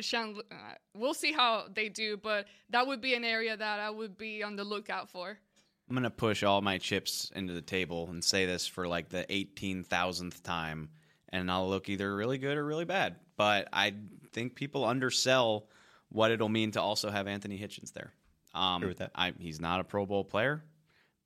[0.00, 0.54] Sean, uh,
[0.94, 4.42] we'll see how they do, but that would be an area that I would be
[4.42, 5.38] on the lookout for.
[5.88, 9.24] I'm gonna push all my chips into the table and say this for like the
[9.30, 10.88] 18,000th time,
[11.28, 13.16] and I'll look either really good or really bad.
[13.36, 13.94] But I
[14.32, 15.68] think people undersell
[16.08, 18.12] what it'll mean to also have Anthony Hitchens there.
[18.54, 19.12] Um, Agree with that.
[19.14, 20.64] I, he's not a Pro Bowl player,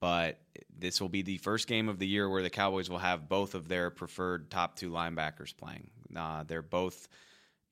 [0.00, 0.40] but
[0.78, 3.54] this will be the first game of the year where the Cowboys will have both
[3.54, 5.90] of their preferred top two linebackers playing.
[6.14, 7.08] Uh, they're both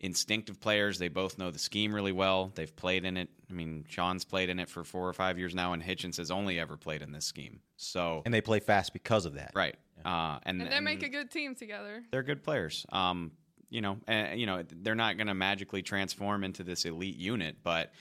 [0.01, 0.99] instinctive players.
[0.99, 2.53] They both know the scheme really well.
[2.55, 3.29] They've played in it.
[3.51, 6.31] I mean, Sean's played in it for four or five years now, and Hitchens has
[6.31, 7.61] only ever played in this scheme.
[7.77, 9.53] So, And they play fast because of that.
[9.55, 12.03] right, uh, and, And they make a good team together.
[12.11, 12.87] they're good players.
[12.91, 13.33] Um,
[13.71, 17.57] you know, and you know they're not going to magically transform into this elite unit,
[17.63, 17.93] but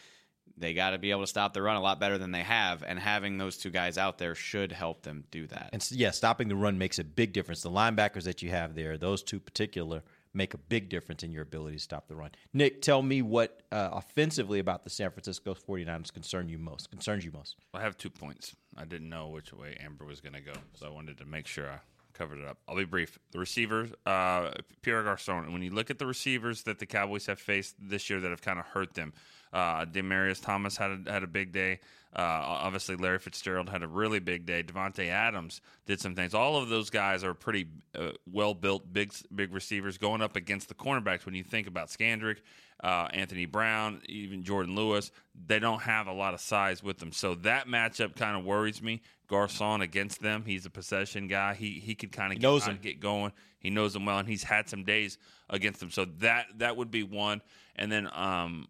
[0.56, 2.84] they got to be able to stop the run a lot better than they have.
[2.84, 5.70] And having those two guys out there should help them do that.
[5.74, 7.62] And s- yeah, stopping the run makes a big difference.
[7.64, 11.44] The linebackers that you have there, those two particular make a big difference in your
[11.44, 12.32] ability to stop the run.
[12.54, 17.26] Nick, tell me what uh, offensively about the San Francisco 49ers concern you most, concerns
[17.26, 17.56] you most.
[17.74, 18.56] I have two points.
[18.76, 21.48] I didn't know which way Amber was going to go, so I wanted to make
[21.48, 21.80] sure I
[22.18, 22.58] covered it up.
[22.68, 23.20] I'll be brief.
[23.32, 25.54] The receivers, uh, Pierre Garcon.
[25.54, 28.42] When you look at the receivers that the Cowboys have faced this year that have
[28.42, 29.14] kind of hurt them,
[29.54, 31.80] uh, Demaryius Thomas had a, had a big day.
[32.16, 34.64] Uh, obviously, Larry Fitzgerald had a really big day.
[34.64, 36.34] Davante Adams did some things.
[36.34, 40.68] All of those guys are pretty uh, well built, big big receivers going up against
[40.68, 41.26] the cornerbacks.
[41.26, 42.38] When you think about Scandrick,
[42.84, 45.12] uh, Anthony Brown, even Jourdan Lewis,
[45.46, 47.12] they don't have a lot of size with them.
[47.12, 49.02] So that matchup kind of worries me.
[49.28, 51.54] Garcon against them, he's a possession guy.
[51.54, 52.80] He he could kind of knows him.
[52.82, 53.32] get going.
[53.60, 55.18] He knows them well, and he's had some days
[55.50, 55.92] against them.
[55.92, 57.42] So that that would be one.
[57.76, 58.68] And then um,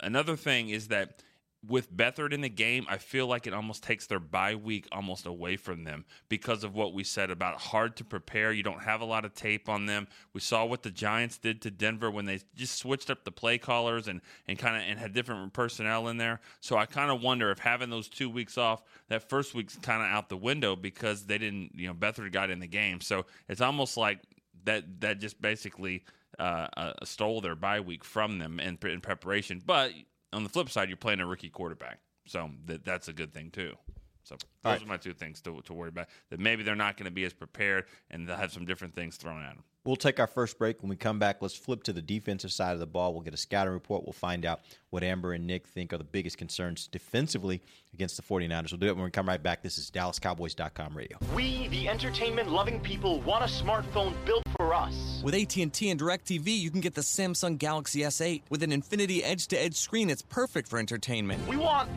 [0.00, 1.22] another thing is that
[1.66, 5.26] with Beathard in the game, I feel like it almost takes their bye week almost
[5.26, 8.52] away from them because of what we said about hard to prepare.
[8.52, 10.06] You don't have a lot of tape on them.
[10.32, 13.58] We saw what the Giants did to Denver when they just switched up the play
[13.58, 16.40] callers and, and kind of and had different personnel in there.
[16.60, 20.00] So I kind of wonder if having those two weeks off, that first week's kind
[20.00, 23.00] of out the window because they didn't, you know, Beathard got in the game.
[23.00, 24.20] So it's almost like
[24.64, 26.04] that that just basically
[26.38, 29.62] uh, stole their bye week from them in, in preparation.
[29.64, 29.92] But
[30.32, 33.50] on the flip side, you're playing a rookie quarterback, so that that's a good thing
[33.50, 33.74] too.
[34.28, 34.82] So those right.
[34.82, 36.08] are my two things to, to worry about.
[36.30, 39.16] That maybe they're not going to be as prepared, and they'll have some different things
[39.16, 39.64] thrown at them.
[39.84, 40.82] We'll take our first break.
[40.82, 43.14] When we come back, let's flip to the defensive side of the ball.
[43.14, 44.04] We'll get a scouting report.
[44.04, 44.60] We'll find out
[44.90, 47.62] what Amber and Nick think are the biggest concerns defensively
[47.94, 48.70] against the 49ers.
[48.70, 49.62] We'll do it when we come right back.
[49.62, 51.16] This is DallasCowboys.com radio.
[51.34, 55.22] We, the entertainment-loving people, want a smartphone built for us.
[55.24, 59.76] With AT&T and DirecTV, you can get the Samsung Galaxy S8 with an Infinity Edge-to-Edge
[59.76, 60.10] screen.
[60.10, 61.48] It's perfect for entertainment.
[61.48, 61.88] We want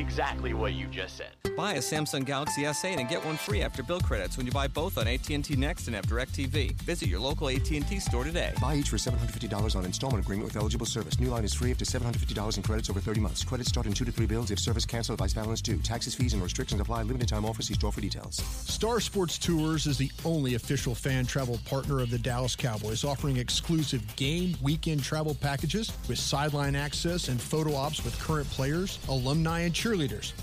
[0.00, 1.30] exactly what you just said.
[1.56, 4.66] Buy a Samsung Galaxy S8 and get one free after bill credits when you buy
[4.66, 6.72] both on AT&T Next and have DirecTV.
[6.82, 8.52] Visit your local AT&T store today.
[8.60, 11.20] Buy each for $750 on installment agreement with eligible service.
[11.20, 13.44] New line is free up to $750 in credits over 30 months.
[13.44, 15.18] Credits start in two to three bills if service canceled.
[15.18, 15.76] Vice balance due.
[15.78, 17.02] Taxes, fees, and restrictions apply.
[17.02, 17.62] Limited time offer.
[17.62, 18.36] See store for details.
[18.36, 23.36] Star Sports Tours is the only official fan travel partner of the Dallas Cowboys, offering
[23.36, 29.60] exclusive game weekend travel packages with sideline access and photo ops with current players, alumni,
[29.60, 29.89] and cheerleaders.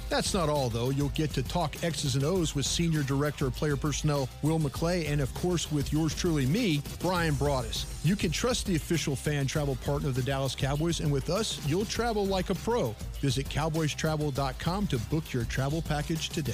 [0.10, 0.90] That's not all, though.
[0.90, 5.10] You'll get to talk X's and O's with Senior Director of Player Personnel Will McClay,
[5.10, 7.86] and of course with yours truly, me, Brian Broaddus.
[8.04, 11.60] You can trust the official fan travel partner of the Dallas Cowboys, and with us,
[11.68, 12.96] you'll travel like a pro.
[13.22, 16.54] Visit cowboystravel.com to book your travel package today.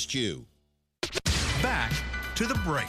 [0.09, 0.45] you.
[1.61, 1.91] Back
[2.35, 2.87] to the break.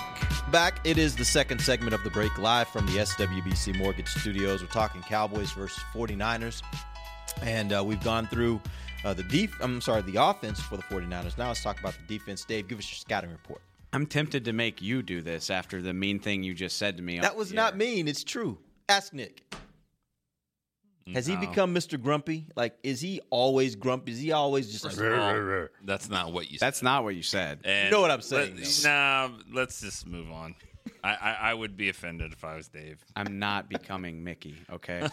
[0.50, 4.60] Back, it is the second segment of the break live from the SWBC Mortgage Studios.
[4.62, 6.62] We're talking Cowboys versus 49ers.
[7.42, 8.60] And uh, we've gone through
[9.04, 11.38] uh, the def- I'm sorry, the offense for the 49ers.
[11.38, 12.44] Now let's talk about the defense.
[12.44, 13.60] Dave, give us your scouting report.
[13.92, 17.02] I'm tempted to make you do this after the mean thing you just said to
[17.02, 17.20] me.
[17.20, 18.08] That was not mean.
[18.08, 18.58] It's true.
[18.88, 19.42] Ask Nick.
[21.14, 22.00] Has he become Mr.
[22.00, 22.46] Grumpy?
[22.56, 24.12] Like, is he always grumpy?
[24.12, 26.66] Is he always just like, First of all, that's not what you said.
[26.66, 27.60] That's not what you said.
[27.64, 30.54] And You know what I'm saying, let- nah, let's just move on.
[31.04, 33.04] I, I, I would be offended if I was Dave.
[33.16, 35.08] I'm not becoming Mickey, okay?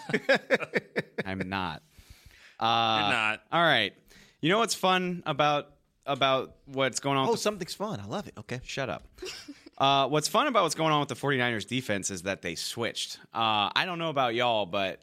[1.25, 1.81] I'm not.
[2.59, 3.41] Uh, You're not.
[3.51, 3.93] All right.
[4.41, 5.71] You know what's fun about
[6.05, 7.27] about what's going on?
[7.27, 7.99] oh, with the, something's fun.
[7.99, 8.33] I love it.
[8.37, 8.59] Okay.
[8.63, 9.03] shut up.
[9.79, 13.17] Uh, what's fun about what's going on with the 49ers defense is that they switched.
[13.33, 14.99] Uh, I don't know about y'all, but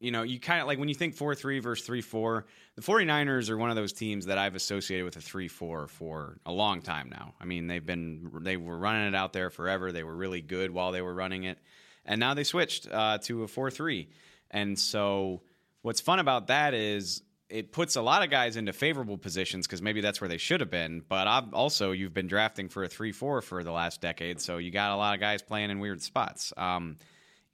[0.00, 3.56] you know, you kind of like when you think 4-3 versus 3-4, the 49ers are
[3.58, 7.34] one of those teams that I've associated with a 3-4 for a long time now.
[7.38, 9.92] I mean, they've been they were running it out there forever.
[9.92, 11.58] They were really good while they were running it.
[12.06, 14.08] And now they switched uh, to a 4-3.
[14.50, 15.42] And so
[15.82, 19.82] what's fun about that is it puts a lot of guys into favorable positions because
[19.82, 21.04] maybe that's where they should have been.
[21.06, 24.40] But I've also, you've been drafting for a 3 4 for the last decade.
[24.40, 26.54] So you got a lot of guys playing in weird spots.
[26.56, 26.96] Um,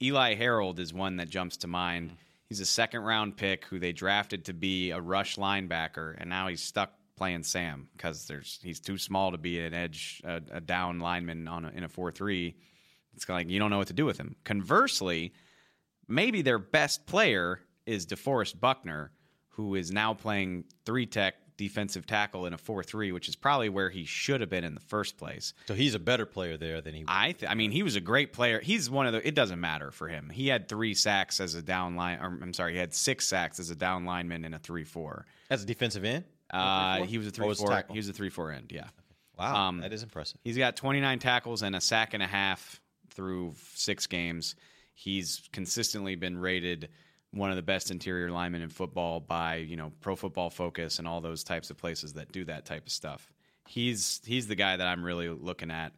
[0.01, 2.13] Eli Harold is one that jumps to mind.
[2.49, 6.49] He's a second round pick who they drafted to be a rush linebacker, and now
[6.49, 10.61] he's stuck playing Sam because there's he's too small to be an edge, a, a
[10.61, 12.57] down lineman on a, in a four three.
[13.15, 14.37] It's like you don't know what to do with him.
[14.45, 15.33] Conversely,
[16.07, 19.13] maybe their best player is DeForest Buckner,
[19.51, 23.69] who is now playing three tech defensive tackle in a four three, which is probably
[23.69, 25.55] where he should have been in the first place.
[25.67, 27.05] So he's a better player there than he.
[27.09, 28.61] I th- I mean, he was a great player.
[28.61, 29.27] He's one of the.
[29.27, 30.31] It doesn't matter for him.
[30.31, 32.19] He had three sacks as a down line.
[32.21, 35.27] Or, I'm sorry, he had six sacks as a down lineman in a three four.
[35.51, 36.25] As a defensive end.
[36.51, 37.69] Uh, he was a 3-4.
[37.69, 37.95] tackle?
[37.95, 38.71] He was a three four end.
[38.73, 38.89] Yeah.
[39.39, 40.39] Wow, Um, that is impressive.
[40.45, 44.55] He's got 29 tackles and a sack and a half through six games.
[44.95, 46.89] He's consistently been rated
[47.37, 51.07] one of the best interior linemen in football by you know Pro Football Focus and
[51.07, 53.31] all those types of places that do that type of stuff.
[53.69, 55.93] He's he's the guy that I'm really looking at.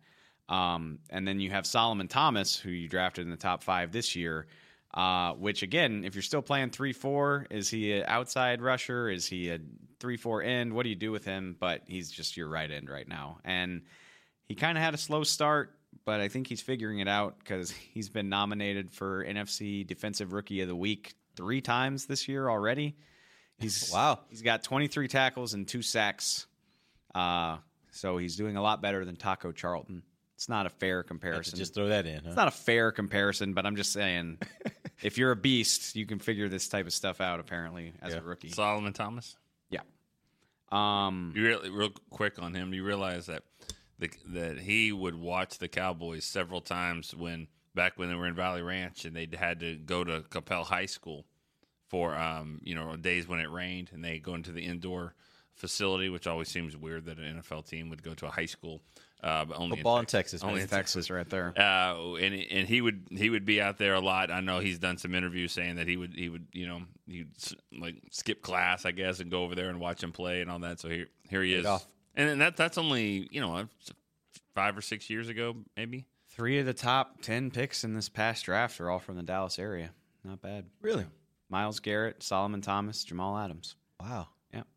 [0.49, 4.17] Um, and then you have Solomon Thomas, who you drafted in the top five this
[4.17, 4.47] year.
[4.95, 9.11] Uh, which again, if you're still playing three four, is he an outside rusher?
[9.11, 9.59] Is he a
[10.01, 10.73] three four end?
[10.73, 11.57] What do you do with him?
[11.61, 13.83] But he's just your right end right now, and
[14.47, 15.75] he kind of had a slow start,
[16.07, 20.63] but I think he's figuring it out because he's been nominated for NFC Defensive Rookie
[20.63, 22.97] of the Week three times this year already.
[23.59, 24.19] He's wow.
[24.29, 26.47] He's got 23 tackles and two sacks,
[27.15, 27.59] uh,
[27.93, 30.03] so he's doing a lot better than Taco Charlton.
[30.35, 31.59] It's not a fair comparison.
[31.59, 32.17] just throw that in.
[32.17, 32.23] Huh?
[32.27, 34.39] It's not a fair comparison, but I'm just saying,
[35.03, 37.41] if you're a beast, you can figure this type of stuff out.
[37.41, 38.51] Apparently, as a rookie.
[38.51, 39.37] Solomon Thomas.
[39.71, 39.81] Yeah.
[40.71, 42.75] Um, you really, real quick on him.
[42.75, 43.45] You realize that
[43.99, 47.49] the, that he would watch the Cowboys several times when
[47.79, 50.87] back when they were in Valley Ranch and they had to go to Coppell High
[50.87, 51.25] School
[51.87, 55.15] for um, you know days when it rained and they go into the indoor
[55.55, 58.83] facility, which always seems weird that an NFL team would go to a high school.
[59.23, 61.53] Uh, but only Football in Texas, only in Texas, right there.
[61.57, 64.33] uh, and and he would he would be out there a lot.
[64.33, 67.29] I know he's done some interviews saying that he would he would you know he'd
[67.79, 70.59] like skip class I guess and go over there and watch him play and all
[70.61, 70.81] that.
[70.81, 71.87] So here here he Paid is,
[72.17, 73.69] and then that that's only you know
[74.55, 76.07] five or six years ago maybe.
[76.39, 79.59] Three of the top 10 picks in this past draft are all from the Dallas
[79.59, 79.91] area.
[80.23, 80.67] Not bad.
[80.81, 81.05] Really?
[81.51, 83.75] Myles Garrett, Solomon Thomas, Jamal Adams.
[84.01, 84.29] Wow.
[84.55, 84.69] Yep.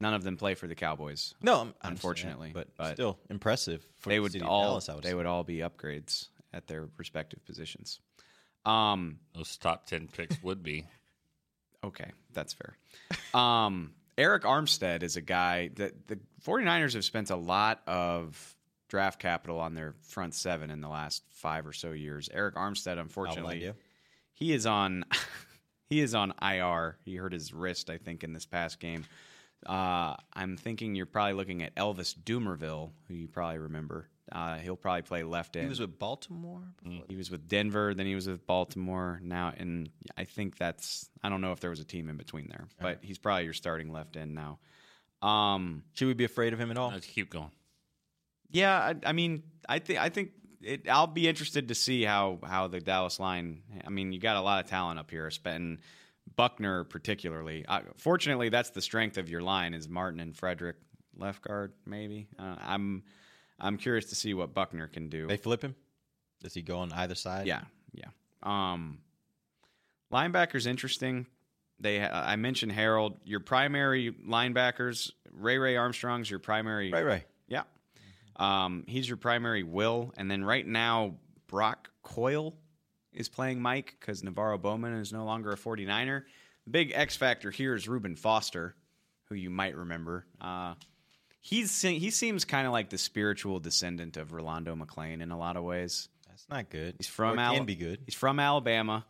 [0.00, 1.34] None of them play for the Cowboys.
[1.42, 4.48] No, I'm- I understand unfortunately, that, but still impressive for they the would city of
[4.50, 5.14] all Dallas, I would they say.
[5.14, 7.98] would all be upgrades at their respective positions.
[8.64, 10.86] Um, Those top ten picks would be.
[11.82, 12.76] Okay, that's fair.
[13.32, 18.54] Um, Arik Armstead is a guy that the 49ers have spent a lot of
[18.90, 22.28] draft capital on their front seven in the last five or so years.
[22.34, 23.74] Arik Armstead, unfortunately, idea.
[24.34, 25.04] he is on
[25.88, 26.98] he is on IR.
[27.04, 29.06] He hurt his wrist, I think, in this past game.
[29.66, 34.08] Uh, I'm thinking you're probably looking at Elvis Dumervil, who you probably remember.
[34.32, 35.64] Uh, he'll probably play left end.
[35.64, 36.62] He was with Baltimore.
[37.08, 39.20] He was with Denver, then he was with Baltimore.
[39.22, 42.48] Now, and I think that's I don't know if there was a team in between
[42.48, 44.58] there, but he's probably your starting left end now.
[45.26, 46.90] Um, Should we be afraid of him at all?
[46.90, 47.50] Let's keep going.
[48.50, 50.32] Yeah, I, I mean, I think I think
[50.62, 53.62] it, I'll be interested to see how how the Dallas line.
[53.84, 55.78] I mean, you got a lot of talent up here, and
[56.36, 57.64] Buckner particularly.
[57.66, 60.76] Uh, fortunately, that's the strength of your line is Martin and Frederick
[61.16, 61.72] left guard.
[61.86, 63.04] Maybe uh, I'm
[63.58, 65.26] I'm curious to see what Buckner can do.
[65.26, 65.74] They flip him.
[66.42, 67.46] Does he go on either side?
[67.46, 68.08] Yeah, yeah.
[68.42, 68.98] Um,
[70.12, 71.26] linebackers interesting.
[71.78, 73.18] They I mentioned Harold.
[73.24, 76.90] Your primary linebackers, Ray Ray Armstrong's your primary.
[76.90, 77.24] Ray Ray.
[77.48, 77.62] Yeah.
[78.40, 82.56] Um, he's your primary will, and then right now Brock Coyle
[83.12, 86.22] is playing Mike because NaVorro Bowman is no longer a 49er.
[86.64, 88.74] The big X factor here is Reuben Foster,
[89.28, 90.24] who you might remember.
[90.40, 90.74] Uh,
[91.40, 95.56] he's he seems kind of like the spiritual descendant of Rolando McClain in a lot
[95.56, 96.08] of ways.
[96.28, 96.94] That's not good.
[96.98, 98.00] He's from Or it Ala- can be good.
[98.06, 99.04] He's from Alabama.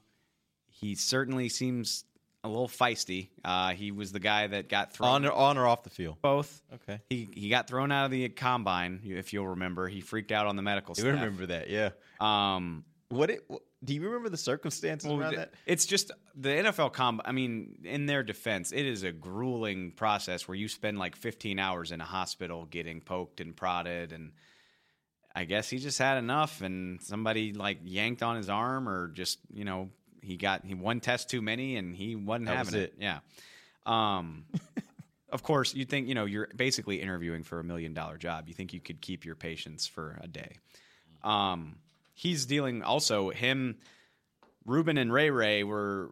[0.66, 2.05] He certainly seems
[2.42, 3.29] a little feisty.
[3.44, 6.16] Uh, he was the guy that got thrown On or, on or off the field?
[6.22, 6.62] both.
[6.72, 7.00] Okay.
[7.11, 9.88] He he got thrown out of the combine, if you'll remember.
[9.88, 11.14] He freaked out on the medical You staff.
[11.14, 11.68] remember that?
[11.68, 11.90] Yeah.
[12.20, 13.44] Um, What it?
[13.48, 15.55] What, do you remember the circumstances well, around that?
[15.64, 17.22] it's just the NFL comb.
[17.24, 21.59] I mean, in their defense, it is a grueling process where you spend like 15
[21.59, 24.33] hours in a hospital getting poked and prodded, and
[25.35, 29.38] I guess he just had enough, and somebody like yanked on his arm, or just
[29.53, 29.88] you know
[30.22, 32.94] he got he one test too many, and he wasn't That was having it.
[32.98, 33.18] Yeah.
[33.87, 34.44] Um.
[35.33, 38.48] Of course, you think you know you're basically interviewing for a million dollar job.
[38.48, 40.56] You think you could keep your patients for a day.
[41.22, 41.76] Um,
[42.14, 43.76] he's dealing also him.
[44.66, 46.11] Ruben and Ray Ray were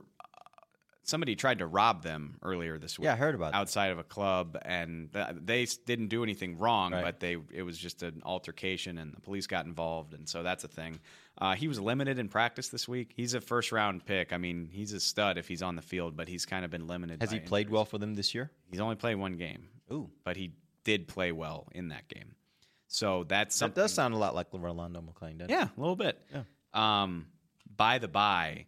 [1.09, 3.05] somebody tried to rob them earlier this week.
[3.07, 3.59] Yeah, I heard about that.
[3.59, 7.03] outside of a club, and th- they didn't do anything wrong, Right.
[7.03, 10.65] but they it was just an altercation, and the police got involved, and so that's
[10.65, 11.01] a thing.
[11.39, 13.13] Uh, he was limited in practice this week.
[13.17, 14.33] He's a first round pick.
[14.33, 16.87] I mean, he's a stud if he's on the field, but he's kind of been
[16.87, 17.21] limited.
[17.23, 17.73] Has he played injuries.
[17.75, 18.51] well for them this year?
[18.71, 19.69] He's only played one game.
[19.93, 20.11] Ooh.
[20.25, 20.53] but he
[20.85, 22.35] did play well in that game.
[22.89, 23.83] So that's That something.
[23.83, 25.51] does sound a lot like Rolando McClain, doesn't it?
[25.51, 26.21] Yeah, a little bit.
[26.33, 26.43] Yeah.
[26.75, 27.27] Um,
[27.77, 28.67] by the by,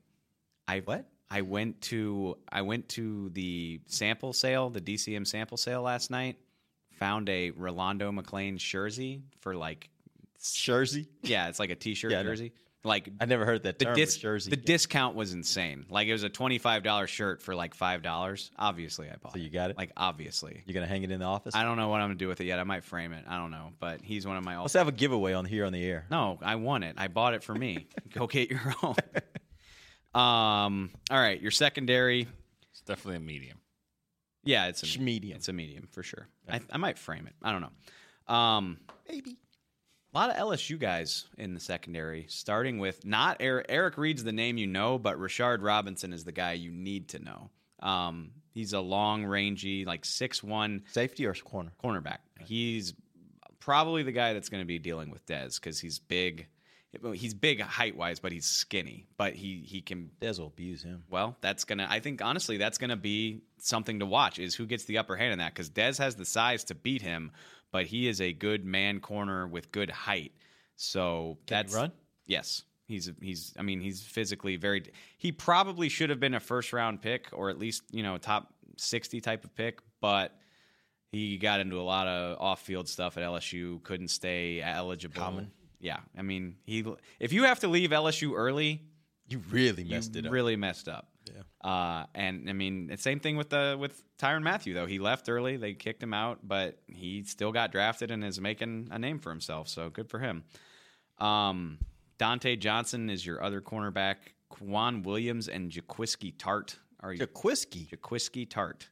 [0.68, 1.06] I What?
[1.30, 6.36] I went to I went to the sample sale, the DCM sample sale last night.
[6.98, 9.88] Found a Rolando McClain jersey for like
[10.54, 11.06] Jersey?
[11.22, 12.52] yeah, it's like a t-shirt Yeah, jersey.
[12.82, 13.94] Like I never heard that the term.
[13.94, 14.50] dis- jersey.
[14.50, 15.84] the discount was insane.
[15.90, 18.50] Like it was a twenty five dollar shirt for like five dollars.
[18.58, 19.34] Obviously, I bought.
[19.34, 19.76] So you got it?
[19.76, 21.54] Like obviously, You're gonna hang it in the office?
[21.54, 22.58] I don't know what I'm gonna do with it yet.
[22.58, 23.26] I might frame it.
[23.28, 24.54] I don't know, but he's one of my.
[24.56, 26.06] All let's have a giveaway on here on the air.
[26.10, 26.94] No, I won it.
[26.98, 27.86] I bought it for me.
[28.14, 28.94] Go get your own.
[30.14, 30.90] um.
[31.10, 32.26] All right, your secondary.
[32.72, 33.58] It's definitely a medium.
[34.44, 35.36] Yeah, it's a Sh- medium.
[35.36, 36.26] It's a medium for sure.
[36.48, 37.34] I, I might frame it.
[37.42, 38.34] I don't know.
[38.34, 39.38] Um, Maybe.
[40.12, 44.32] A lot of LSU guys in the secondary, starting with not Eric, Eric Reid's the
[44.32, 47.50] name you know, but Rashard Robinson is the guy you need to know.
[47.80, 51.70] Um, he's a long, rangy, like six one Safety or corner?
[51.82, 52.18] cornerback.
[52.40, 52.92] He's
[53.60, 56.48] probably the guy that's going to be dealing with Dez because he's big.
[57.14, 59.06] He's big height wise, but he's skinny.
[59.16, 61.04] But he he can Dez will abuse him.
[61.08, 61.86] well, that's gonna.
[61.88, 64.40] I think honestly, that's gonna be something to watch.
[64.40, 65.54] Is who gets the upper hand in that?
[65.54, 67.30] Because Dez has the size to beat him,
[67.70, 70.32] but he is a good man corner with good height.
[70.74, 71.92] So Can that's run?
[72.26, 73.54] Yes, he's he's.
[73.56, 74.82] I mean, he's physically very.
[75.16, 78.52] He probably should have been a first round pick or at least you know top
[78.76, 80.36] sixty type of pick, but.
[81.12, 83.82] He got into a lot of off-field stuff at LSU.
[83.82, 85.20] Couldn't stay eligible.
[85.20, 85.50] Common.
[85.80, 86.84] Yeah, I mean, he.
[87.18, 88.82] If you have to leave LSU early,
[89.28, 90.32] You really messed you it up.
[90.32, 91.08] really messed up.
[91.26, 91.42] Yeah.
[91.70, 94.86] Uh, and I mean, the same thing with the with Tyrann Mathieu though.
[94.86, 95.56] He left early.
[95.56, 99.30] They kicked him out, but he still got drafted and is making a name for
[99.30, 99.68] himself.
[99.68, 100.44] So good for him.
[101.18, 101.78] Um,
[102.18, 104.16] Dontae Johnson is your other cornerback.
[104.52, 107.88] K'Waun Williams and Jaquiski Tartt are you Jaquiski.
[107.88, 108.88] Jaquiski Tartt.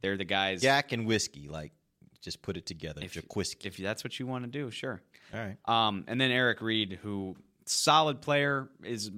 [0.00, 0.62] They're the guys.
[0.62, 1.72] Jack and whiskey, like
[2.20, 3.00] just put it together.
[3.02, 3.66] If, Jaquiski.
[3.66, 5.00] if that's what you want to do, sure.
[5.32, 5.56] All right.
[5.66, 9.10] Um, and then Eric Reid, who solid player, is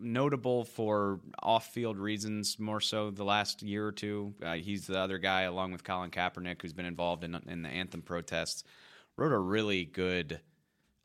[0.00, 4.34] notable for off-field reasons more so the last year or two.
[4.42, 7.68] Uh, he's the other guy, along with Colin Kaepernick, who's been involved in in the
[7.68, 8.64] anthem protests.
[9.16, 10.40] Wrote a really good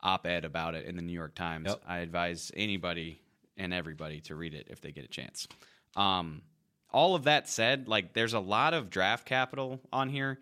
[0.02, 1.68] op-ed about it in the New York Times.
[1.68, 1.82] Yep.
[1.86, 3.20] I advise anybody
[3.56, 5.48] and everybody to read it if they get a chance.
[5.96, 6.42] Um,
[6.92, 10.38] all of that said, like there's a lot of draft capital on here.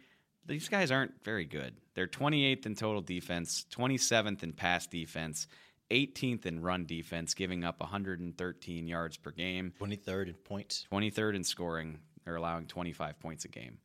[0.46, 1.74] These guys aren't very good.
[1.94, 5.46] They're 28th in total defense, 27th in pass defense,
[5.90, 10.86] 18th in run defense, giving up 113 yards per game, 23rd in points.
[10.92, 11.98] 23rd in scoring.
[12.24, 13.78] They're allowing 25 points a game.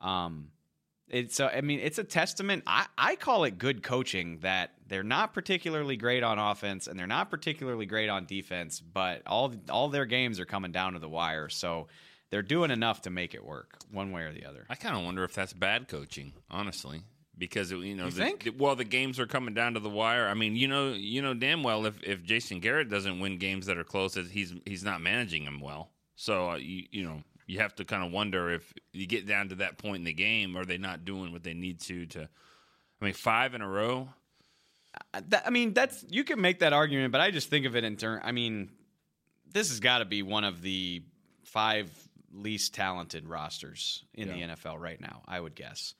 [0.00, 0.48] Um,
[1.08, 2.64] it's so I mean it's a testament.
[2.66, 7.06] I, I call it good coaching that they're not particularly great on offense and they're
[7.06, 11.08] not particularly great on defense, but all all their games are coming down to the
[11.08, 11.48] wire.
[11.48, 11.88] So
[12.32, 14.64] they're doing enough to make it work one way or the other.
[14.70, 17.02] I kind of wonder if that's bad coaching, honestly,
[17.36, 18.42] because it, you know, You the, think?
[18.44, 20.26] the- well, the games are coming down to the wire.
[20.26, 23.66] I mean, you know, you know damn well if, if Jason Garrett doesn't win games
[23.66, 25.90] that are close, that he's he's not managing them well.
[26.16, 29.50] So uh, you you know you have to kind of wonder if you get down
[29.50, 32.28] to that point in the game, are they not doing what they need to to?
[33.00, 34.08] I mean, five in a row.
[35.44, 37.96] I mean, that's you can make that argument, but I just think of it in
[37.96, 38.20] turn.
[38.24, 38.70] I mean,
[39.52, 41.02] this has got to be one of the
[41.44, 41.90] five
[42.32, 45.22] least talented rosters in the NFL right now.
[45.26, 45.94] I would guess.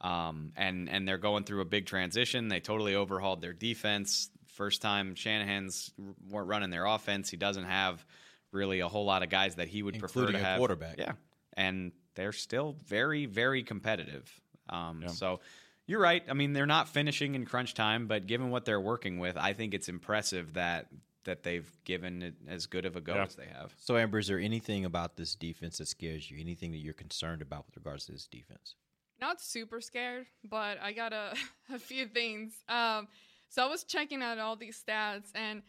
[0.00, 2.48] Um, and and they're going through a big transition.
[2.48, 4.30] They totally overhauled their defense.
[4.48, 5.92] First time Shanahan's
[6.32, 7.30] r- running their offense.
[7.30, 8.04] He doesn't have
[8.50, 10.58] really a whole lot of guys that he would prefer to a have.
[10.58, 10.96] quarterback.
[10.98, 11.12] Yeah,
[11.54, 14.28] and they're still very very competitive.
[14.68, 15.40] Um, So
[15.86, 16.22] you're right.
[16.28, 19.52] I mean, they're not finishing in crunch time, but given what they're working with, I
[19.52, 20.86] think it's impressive that
[21.24, 23.24] that they've given it as good of a go Yeah.
[23.24, 23.74] as they have.
[23.78, 26.40] So, Amber, is there anything about this defense that scares you?
[26.40, 28.74] Anything that you're concerned about with regards to this defense?
[29.20, 31.32] not super scared, but I got a,
[31.72, 32.54] a few things.
[32.68, 33.06] Um,
[33.50, 35.62] so I was checking out all these stats, and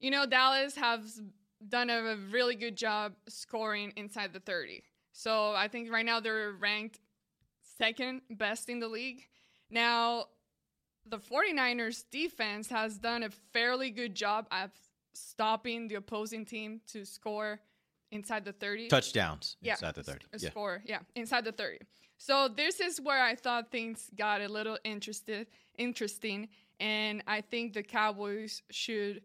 [0.00, 1.20] you know Dallas has
[1.68, 4.82] done a really good job scoring inside the 30.
[5.12, 6.98] So I think right now they're ranked
[7.76, 9.26] second best in the league.
[9.70, 10.28] Now,
[11.06, 14.70] the 49ers defense has done a fairly good job at
[15.14, 17.60] stopping the opposing team to score
[18.10, 18.88] inside the 30.
[18.88, 20.26] Touchdowns Yeah, inside the 30.
[20.32, 20.50] a Yeah.
[20.50, 20.82] score.
[20.84, 21.78] Yeah, inside the 30.
[22.18, 26.48] So this is where I thought things got a little interested, interesting,
[26.78, 29.22] and I think the Cowboys should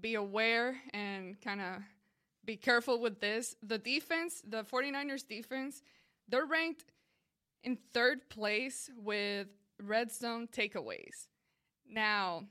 [0.00, 1.82] be aware and kind of
[2.44, 3.56] be careful with this.
[3.62, 5.82] The defense, the 49ers defense,
[6.28, 6.84] they're ranked
[7.62, 9.48] in third place with
[9.82, 11.28] red zone takeaways.
[11.88, 12.44] Now,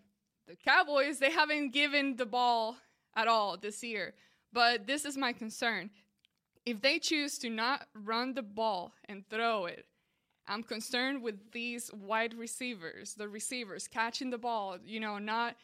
[0.47, 2.78] the Cowboys, they haven't given the ball
[3.15, 4.13] at all this year.
[4.51, 5.89] But this is my concern.
[6.65, 9.86] If they choose to not run the ball and throw it,
[10.47, 15.55] I'm concerned with these wide receivers, the receivers catching the ball, you know, not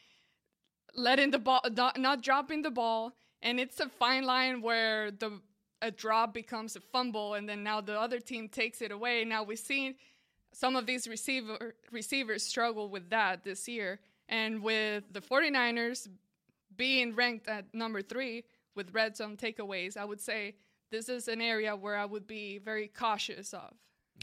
[0.95, 1.61] letting the ball,
[1.97, 3.13] not dropping the ball.
[3.41, 5.39] And it's a fine line where the
[5.81, 9.23] a drop becomes a fumble, and then now the other team takes it away.
[9.23, 9.95] Now we've seen
[10.53, 16.07] some of these receiver receivers struggle with that this year, and with the 49ers
[16.75, 18.43] being ranked at number three
[18.75, 20.55] with red zone takeaways, I would say
[20.91, 23.73] this is an area where I would be very cautious of.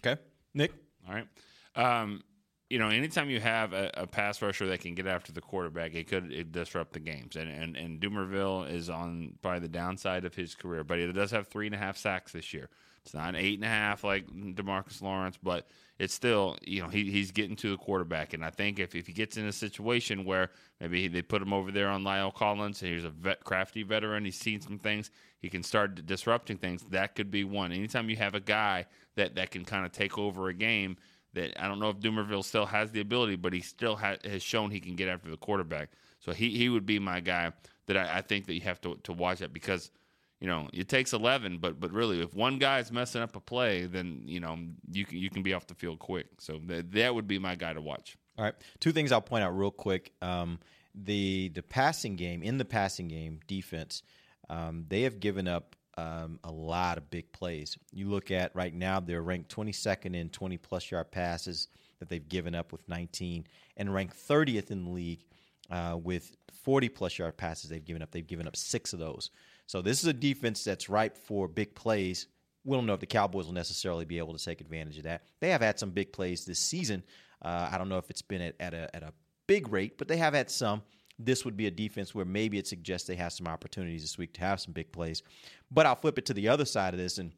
[0.00, 0.20] Okay,
[0.54, 0.72] Nick.
[1.08, 1.26] All right.
[1.74, 2.22] Um,
[2.68, 5.94] you know, anytime you have a, a, pass rusher that can get after the quarterback,
[5.94, 7.36] it could it disrupt the games.
[7.36, 11.30] And, and and Dumervil is on probably the downside of his career, but he does
[11.30, 12.68] have three and a half sacks this year.
[13.06, 15.68] It's not an eight and a half like DeMarcus Lawrence, but
[16.00, 18.34] it's still you know he, he's getting to the quarterback.
[18.34, 20.50] And I think if, if he gets in a situation where
[20.80, 24.24] maybe they put him over there on La'el Collins, and he's a vet, crafty veteran,
[24.24, 26.82] he's seen some things, he can start disrupting things.
[26.90, 27.70] That could be one.
[27.70, 30.96] Anytime you have a guy that that can kind of take over a game
[31.34, 34.42] that I don't know if Dumervil still has the ability, but he still ha- has
[34.42, 35.90] shown he can get after the quarterback.
[36.18, 37.52] So he, he would be my guy
[37.86, 39.92] that I, I think that you have to, to watch that because
[40.40, 43.40] you know it takes eleven, but but really if one guy is messing up a
[43.40, 44.58] play, then you know
[44.90, 46.26] you can you can be off the field quick.
[46.38, 48.16] So th- that would be my guy to watch.
[48.38, 50.12] All right, two things I'll point out real quick.
[50.20, 50.58] Um,
[50.94, 54.02] the the passing game in the passing game defense,
[54.50, 57.76] um, they have given up um, a lot of big plays.
[57.92, 61.68] You look at right now, they're ranked 22nd in 20 plus yard passes
[61.98, 65.24] that they've given up with 19, and ranked 30th in the league
[65.70, 68.10] uh, with 40 plus yard passes they've given up.
[68.10, 69.30] They've given up six of those.
[69.66, 72.28] So this is a defense that's ripe for big plays.
[72.64, 75.22] We don't know if the Cowboys will necessarily be able to take advantage of that.
[75.40, 77.02] They have had some big plays this season.
[77.42, 79.12] Uh, I don't know if it's been at, at, a, at a
[79.46, 80.82] big rate, but they have had some
[81.18, 84.34] this would be a defense where maybe it suggests they have some opportunities this week
[84.34, 85.22] to have some big plays.
[85.70, 87.18] But I'll flip it to the other side of this.
[87.18, 87.32] And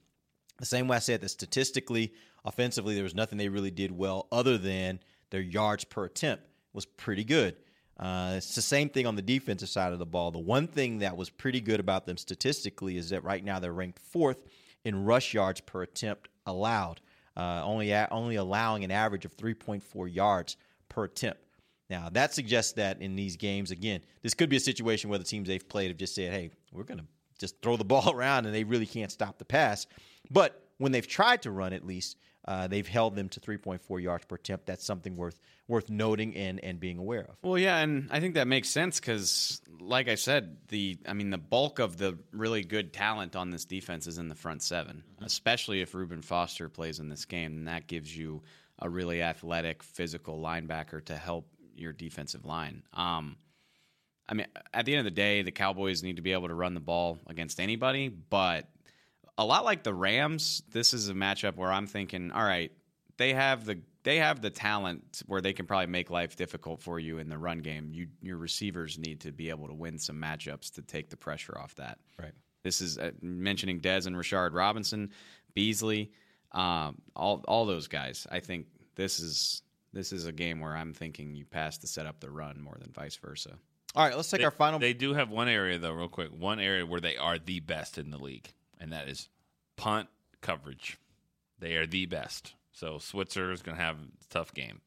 [0.59, 2.13] the same way I said that statistically,
[2.45, 5.01] offensively, there was nothing they really did well other than
[5.31, 7.57] their yards per attempt was pretty good.
[7.99, 10.31] Uh, it's the same thing on the defensive side of the ball.
[10.31, 13.73] The one thing that was pretty good about them statistically is that right now they're
[13.73, 14.45] ranked fourth
[14.85, 17.01] in rush yards per attempt allowed,
[17.37, 20.57] uh, only only allowing an average of 3.4 yards
[20.89, 21.41] per attempt.
[21.91, 25.25] Now, that suggests that in these games, again, this could be a situation where the
[25.25, 27.07] teams they've played have just said, hey, we're going to
[27.39, 29.87] just throw the ball around and they really can't stop the pass.
[30.31, 34.25] But when they've tried to run, at least, uh, they've held them to 3.4 yards
[34.25, 34.67] per attempt.
[34.67, 37.37] That's something worth worth noting and, and being aware of.
[37.43, 41.31] Well, yeah, and I think that makes sense because, like I said, the I mean
[41.31, 44.97] the bulk of the really good talent on this defense is in the front 7
[44.97, 45.25] mm-hmm.
[45.25, 48.43] especially if Reuben Foster plays in this game, and that gives you
[48.79, 52.83] a really athletic, physical linebacker to help your defensive line.
[52.93, 53.37] Um,
[54.29, 56.55] I mean, at the end of the day, the Cowboys need to be able to
[56.55, 58.69] run the ball against anybody, but
[59.39, 62.73] a lot like the Rams, this is a matchup where I'm thinking, all right,
[63.17, 66.99] they have the they have the talent where they can probably make life difficult for
[66.99, 67.91] you in the run game.
[67.93, 71.57] You your receivers need to be able to win some matchups to take the pressure
[71.59, 71.99] off that.
[72.19, 72.33] Right.
[72.65, 75.11] This is uh, mentioning Dez and Rashard Robinson,
[75.55, 76.11] Beasley,
[76.53, 78.27] um, all all those guys.
[78.31, 78.67] I think
[78.97, 79.63] this is
[79.93, 82.77] this is a game where I'm thinking you pass to set up the run more
[82.81, 83.55] than vice versa.
[83.95, 84.79] All right, let's take they, our final.
[84.79, 86.31] They do have one area though, real quick.
[86.31, 89.29] One area where they are the best in the league, and that is
[89.77, 90.09] punt
[90.41, 90.99] coverage.
[91.59, 92.55] They are the best.
[92.73, 94.81] So Switzer is going to have a tough game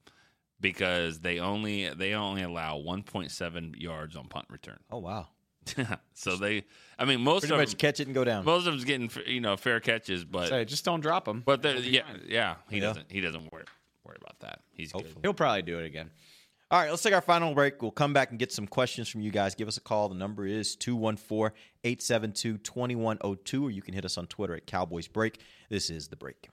[0.60, 4.80] because they only they only allow 1.7 yards on punt return.
[4.90, 5.28] Oh wow!
[6.14, 6.64] so they,
[6.98, 8.46] I mean, most Pretty of much them, catch it and go down.
[8.46, 11.44] Most of them's getting you know fair catches, but Say, just don't drop them.
[11.46, 12.82] But yeah, yeah, he Yeah.
[12.84, 13.66] doesn't he doesn't worry
[14.04, 14.62] worry about that.
[14.74, 15.06] He's good.
[15.22, 16.12] He'll probably do it again.
[16.72, 17.82] All right, let's take our final break.
[17.82, 19.56] We'll come back and get some questions from you guys.
[19.56, 20.08] Give us a call.
[20.08, 21.54] The number is 214
[21.84, 25.42] 872 2102, or you can hit us on Twitter at Cowboys Break.
[25.70, 26.48] This is The Break.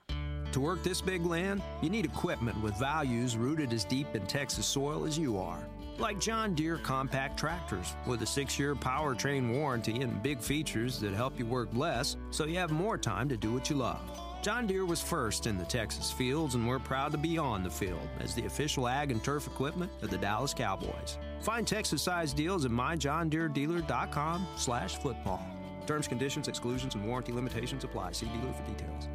[0.51, 4.65] To work this big land, you need equipment with values rooted as deep in Texas
[4.65, 5.65] soil as you are.
[5.99, 11.13] Like John Deere compact tractors with a six year powertrain warranty and big features that
[11.13, 14.01] help you work less so you have more time to do what you love.
[14.41, 17.69] John Deere was first in the Texas fields, and we're proud to be on the
[17.69, 21.17] field as the official ag and turf equipment of the Dallas Cowboys.
[21.41, 25.45] Find Texas-sized deals at myjohndeeredealer.com slash football.
[25.85, 28.13] Terms, conditions, exclusions, and warranty limitations apply.
[28.13, 29.09] See dealer for details.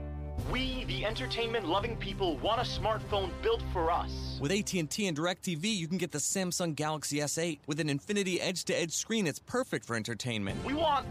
[0.51, 4.39] We, the entertainment-loving people, want a smartphone built for us.
[4.43, 8.93] With AT&T and DirecTV, you can get the Samsung Galaxy S8 with an Infinity edge-to-edge
[8.93, 9.27] screen.
[9.27, 10.63] It's perfect for entertainment.
[10.67, 11.07] We want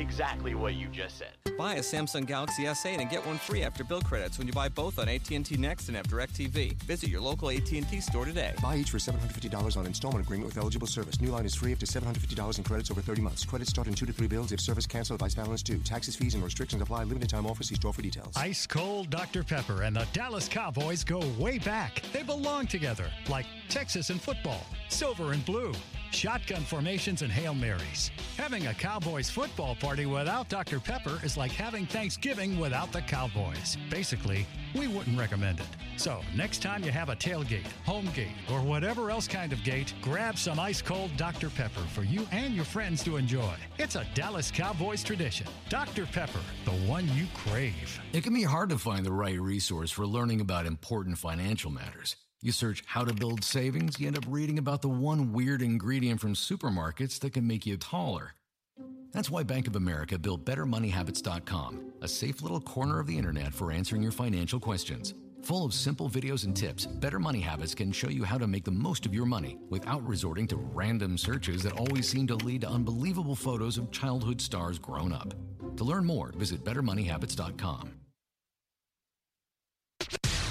[0.00, 1.32] exactly what you just said.
[1.56, 4.68] Buy a Samsung Galaxy S8 and get one free after bill credits when you buy
[4.68, 6.82] both on AT&T Next and have DirecTV.
[6.84, 8.54] Visit your local AT&T store today.
[8.62, 11.20] Buy each for $750 on installment agreement with eligible service.
[11.20, 13.44] New line is free up to $750 in credits over 30 months.
[13.44, 15.78] Credits start in two to three bills if service canceled, vice balance due.
[15.78, 17.04] Taxes, fees, and restrictions apply.
[17.04, 17.62] Limited time offer.
[17.62, 18.32] See store for details.
[18.36, 19.42] Ice cold Dr.
[19.42, 22.02] Pepper and the Dallas Cowboys go way back.
[22.12, 25.72] They belong together, like Texas and football, silver and blue,
[26.12, 28.10] shotgun formations and Hail Marys.
[28.36, 30.80] Having a Cowboys football party without Dr.
[30.80, 33.76] Pepper is like having Thanksgiving without the Cowboys.
[33.90, 35.66] Basically, we wouldn't recommend it.
[35.96, 39.92] So, next time you have a tailgate, home gate, or whatever else kind of gate,
[40.00, 41.50] grab some ice cold Dr.
[41.50, 43.54] Pepper for you and your friends to enjoy.
[43.78, 45.46] It's a Dallas Cowboys tradition.
[45.68, 46.06] Dr.
[46.06, 48.00] Pepper, the one you crave.
[48.12, 52.16] It can be hard to find the right resource for learning about important financial matters.
[52.42, 56.20] You search how to build savings, you end up reading about the one weird ingredient
[56.20, 58.32] from supermarkets that can make you taller.
[59.12, 63.72] That's why Bank of America built BetterMoneyHabits.com, a safe little corner of the internet for
[63.72, 65.12] answering your financial questions.
[65.42, 68.64] Full of simple videos and tips, Better Money Habits can show you how to make
[68.64, 72.62] the most of your money without resorting to random searches that always seem to lead
[72.62, 75.34] to unbelievable photos of childhood stars grown up.
[75.76, 77.90] To learn more, visit BetterMoneyHabits.com.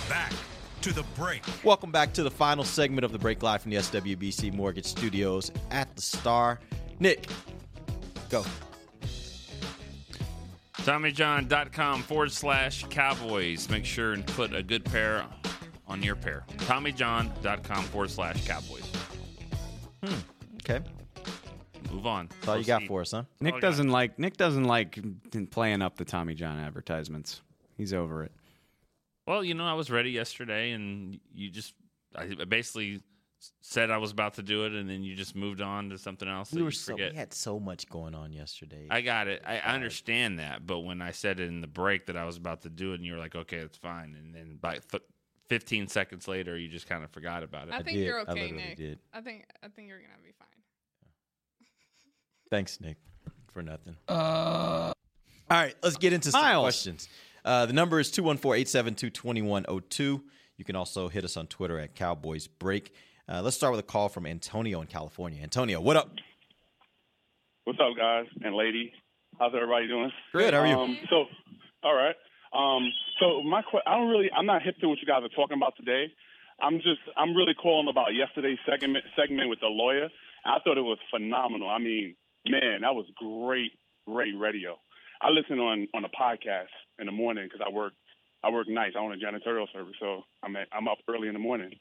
[0.07, 0.33] Back
[0.82, 1.43] to the break.
[1.63, 5.51] Welcome back to the final segment of the break live from the SWBC Mortgage Studios
[5.71, 6.59] at the Star.
[6.99, 7.27] Nick,
[8.30, 8.43] go.
[10.77, 13.69] TommyJohn.com forward slash Cowboys.
[13.69, 15.25] Make sure and put a good pair
[15.88, 16.45] on your pair.
[16.57, 18.89] TommyJohn.com forward slash Cowboys.
[20.03, 20.13] Hmm.
[20.63, 20.80] Okay.
[21.91, 22.27] Move on.
[22.30, 23.23] That's all you got for us, huh?
[23.41, 24.99] Nick Oh, doesn't like Nick doesn't like
[25.49, 27.41] playing up the Tommy John advertisements.
[27.77, 28.32] He's over it.
[29.30, 31.75] Well, you know, I was ready yesterday, and you just,
[32.15, 33.03] I basically
[33.61, 36.27] said I was about to do it, and then you just moved on to something
[36.27, 36.51] else.
[36.51, 37.11] We were so forget.
[37.11, 38.88] we had so much going on yesterday.
[38.89, 39.43] I got it.
[39.45, 42.25] I I uh, understand that, but when I said it in the break that I
[42.25, 44.80] was about to do it, and you were like, "Okay, it's fine," and then by
[44.91, 45.03] th-
[45.49, 47.75] 15 seconds later, you just kind of forgot about it.
[47.75, 48.07] I think did.
[48.07, 48.77] you're I okay, literally Nick.
[48.77, 48.99] did.
[49.13, 50.47] I think I think you're gonna be fine.
[52.49, 52.97] Thanks, Nick,
[53.53, 53.95] for nothing.
[54.07, 54.93] Uh, All
[55.51, 56.63] right, let's get into some Miles.
[56.63, 57.07] questions.
[57.45, 60.21] Uh, the number is 214-872-2102.
[60.57, 62.93] You can also hit us on Twitter at Cowboys Break.
[63.27, 65.41] Uh, let's start with a call from Antonio in California.
[65.41, 66.09] Antonio, what up?
[67.63, 68.91] What's up, guys and lady?
[69.37, 70.11] How's everybody doing?
[70.33, 70.75] Good, how are you?
[70.75, 71.25] Um, so,
[71.83, 72.15] all right.
[72.51, 75.29] Um, so my que- I don't really, I'm not hip to what you guys are
[75.29, 76.11] talking about today.
[76.61, 80.09] I'm just, I'm really calling about yesterday's segment segment with the lawyer.
[80.45, 81.69] I thought it was phenomenal.
[81.69, 82.15] I mean,
[82.47, 83.71] man, that was great,
[84.07, 84.77] great radio.
[85.22, 87.93] I listen on on a podcast in the morning because I work,
[88.43, 88.95] I work nights.
[88.97, 91.72] I own a janitorial service, so I'm at, I'm up early in the morning.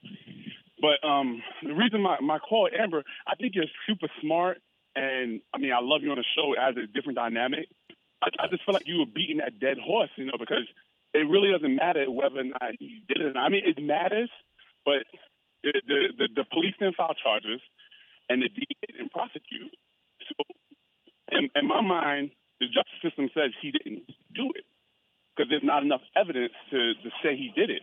[0.80, 4.58] But um, the reason my my call, Amber, I think you're super smart,
[4.96, 6.52] and I mean, I love you on the show.
[6.54, 7.68] It has a different dynamic.
[8.22, 10.66] I, I just feel like you were beating that dead horse, you know, because
[11.14, 13.36] it really doesn't matter whether or not you did it.
[13.36, 14.30] I mean, it matters,
[14.84, 15.06] but
[15.62, 17.60] the the, the, the police didn't file charges,
[18.28, 19.74] and the DA didn't prosecute.
[20.26, 20.44] So,
[21.32, 22.30] in, in my mind,
[22.60, 24.66] the justice system says he didn't do it
[25.34, 27.82] because there's not enough evidence to, to say he did it.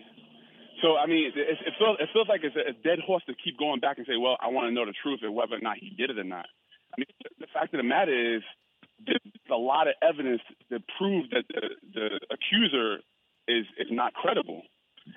[0.84, 3.34] So I mean, it, it feels it feels like it's a, a dead horse to
[3.34, 5.64] keep going back and say, well, I want to know the truth and whether or
[5.64, 6.46] not he did it or not.
[6.92, 7.08] I mean,
[7.40, 8.44] the fact of the matter is,
[9.06, 9.20] there's
[9.52, 11.62] a lot of evidence that proves that the,
[11.94, 13.00] the accuser
[13.48, 14.64] is is not credible,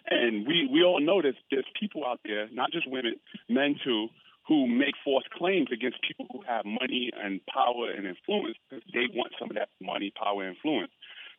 [0.07, 3.15] and we we all know that there's people out there, not just women,
[3.49, 4.09] men too,
[4.49, 9.05] who make false claims against people who have money and power and influence because they
[9.13, 10.91] want some of that money, power, and influence.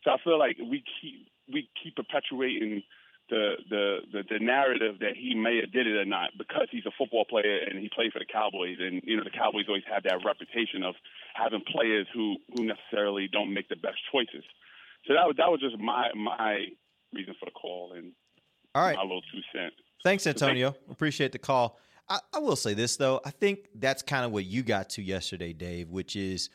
[0.03, 2.84] So I feel like we keep we keep perpetuating
[3.30, 6.86] the the the, the narrative that he may have did it or not because he's
[6.86, 9.84] a football player and he played for the Cowboys and you know the Cowboys always
[9.91, 10.93] have that reputation of
[11.34, 14.45] having players who who necessarily don't make the best choices.
[15.07, 16.70] So that was that was just my my
[17.12, 18.14] reason for the call and
[18.76, 18.95] All right.
[18.95, 19.76] my little two cents.
[20.03, 20.76] Thanks, Antonio.
[20.89, 21.80] Appreciate the call.
[22.10, 23.22] I, I will say this though.
[23.26, 26.49] I think that's kind of what you got to yesterday, Dave, which is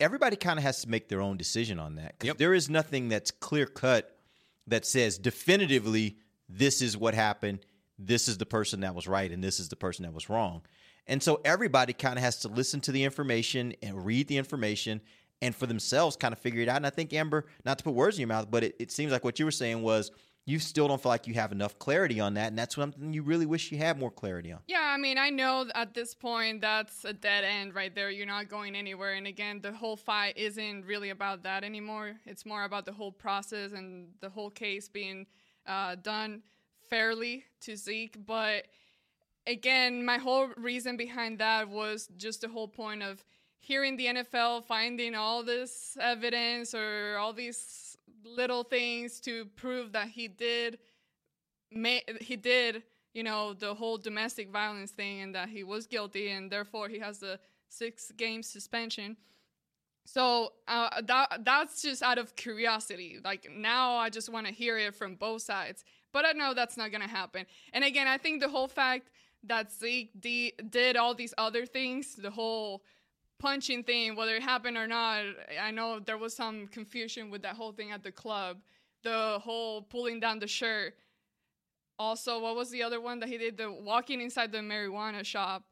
[0.00, 2.18] everybody kind of has to make their own decision on that.
[2.18, 4.18] 'Cause there is nothing that's clear cut
[4.66, 7.60] that says definitively this is what happened,
[7.98, 10.62] this is the person that was right, and this is the person that was wrong.
[11.06, 15.00] And so everybody kind of has to listen to the information and read the information
[15.40, 16.76] and for themselves kind of figure it out.
[16.76, 19.10] And I think, Amber, not to put words in your mouth, but it, it seems
[19.10, 20.12] like what you were saying was
[20.44, 22.48] you still don't feel like you have enough clarity on that.
[22.48, 24.60] And that's something you really wish you had more clarity on.
[24.66, 28.10] Yeah, I mean, I know at this point that's a dead end right there.
[28.10, 29.14] You're not going anywhere.
[29.14, 32.16] And again, the whole fight isn't really about that anymore.
[32.26, 35.26] It's more about the whole process and the whole case being
[35.66, 36.42] uh, done
[36.90, 38.26] fairly to Zeke.
[38.26, 38.64] But
[39.46, 43.24] again, my whole reason behind that was just the whole point of
[43.60, 47.91] hearing the NFL finding all this evidence or all these
[48.24, 50.78] little things to prove that he did
[51.70, 52.82] ma- he did
[53.14, 56.98] you know the whole domestic violence thing and that he was guilty and therefore he
[56.98, 59.16] has the six game suspension.
[60.04, 63.18] So uh, that that's just out of curiosity.
[63.22, 65.84] Like now i just want to hear it from both sides.
[66.12, 67.46] But i know that's not going to happen.
[67.72, 69.10] And again i think the whole fact
[69.44, 72.82] that zeke d- did all these other things the whole
[73.42, 75.24] punching thing whether it happened or not
[75.60, 78.58] i know there was some confusion with that whole thing at the club.
[79.02, 80.94] The whole pulling down the shirt.
[81.98, 83.56] Also what was the other one that he did?
[83.56, 85.64] The walking inside the marijuana shop.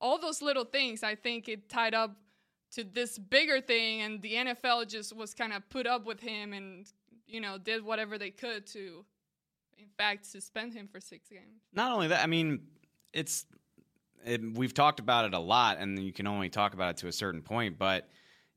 [0.00, 2.16] All those little things i think it tied up
[2.72, 6.52] to this bigger thing and the nfl just was kind of put up with him
[6.52, 6.90] and
[7.26, 9.04] you know did whatever they could to
[9.78, 11.62] in fact suspend him for six games.
[11.72, 12.62] Not only that, I mean,
[13.12, 13.46] it's
[14.24, 17.08] it, we've talked about it a lot, and you can only talk about it to
[17.08, 17.78] a certain point.
[17.78, 18.08] But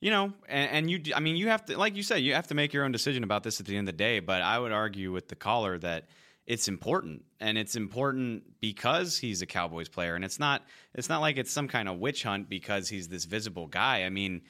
[0.02, 2.48] you know, and, and you, I mean, you have to, like you said, you have
[2.48, 4.20] to make your own decision about this at the end of the day.
[4.20, 6.10] But I would argue with the caller that
[6.46, 10.64] it's important, and it's important because he's a Cowboys player, and it's not,
[10.94, 14.04] it's not like it's some kind of witch hunt because he's this visible guy.
[14.04, 14.42] I mean.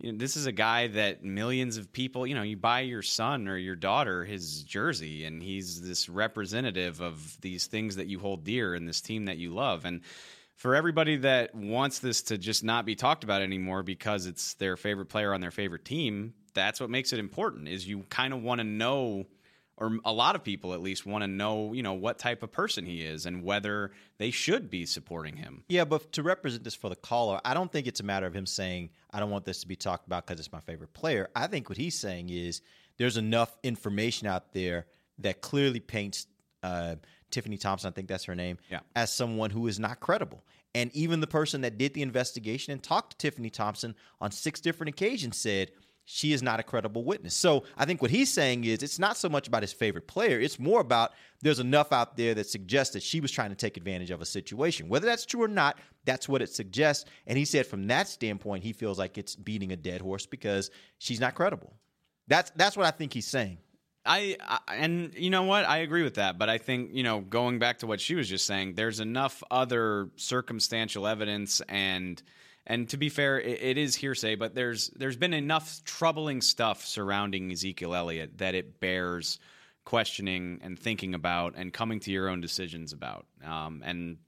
[0.00, 3.02] You know, this is a guy that millions of people, you know, you buy your
[3.02, 8.20] son or your daughter his jersey, and he's this representative of these things that you
[8.20, 9.84] hold dear and this team that you love.
[9.84, 10.02] And
[10.58, 14.76] for everybody that wants this to just not be talked about anymore because it's their
[14.76, 17.68] favorite player on their favorite team, that's what makes it important.
[17.68, 19.26] Is you kind of want to know
[19.76, 22.50] or a lot of people at least want to know, you know, what type of
[22.50, 25.62] person he is and whether they should be supporting him.
[25.68, 28.34] Yeah, but to represent this for the caller, I don't think it's a matter of
[28.34, 31.30] him saying, I don't want this to be talked about because it's my favorite player.
[31.36, 32.60] I think what he's saying is
[32.96, 34.86] there's enough information out there
[35.20, 36.26] that clearly paints
[36.64, 36.96] uh,
[37.30, 38.80] Tiffany Thompson, I think that's her name, Yeah.
[38.96, 40.44] as someone who is not credible.
[40.74, 44.60] And even the person that did the investigation and talked to Tiffany Thompson on six
[44.60, 45.70] different occasions said
[46.04, 47.34] she is not a credible witness.
[47.34, 50.40] So I think what he's saying is it's not so much about his favorite player,
[50.40, 51.12] it's more about
[51.42, 54.26] there's enough out there that suggests that she was trying to take advantage of a
[54.26, 54.88] situation.
[54.88, 57.04] Whether that's true or not, that's what it suggests.
[57.26, 60.70] And he said from that standpoint, he feels like it's beating a dead horse because
[60.98, 61.74] she's not credible.
[62.26, 63.58] That's that's what I think he's saying.
[64.08, 67.20] I, I and you know what I agree with that, but I think you know
[67.20, 72.20] going back to what she was just saying, there's enough other circumstantial evidence and
[72.66, 76.84] and to be fair, it, it is hearsay, but there's there's been enough troubling stuff
[76.84, 79.38] surrounding Ezekiel Elliott that it bears
[79.84, 83.26] questioning and thinking about and coming to your own decisions about.
[83.44, 84.18] Um, and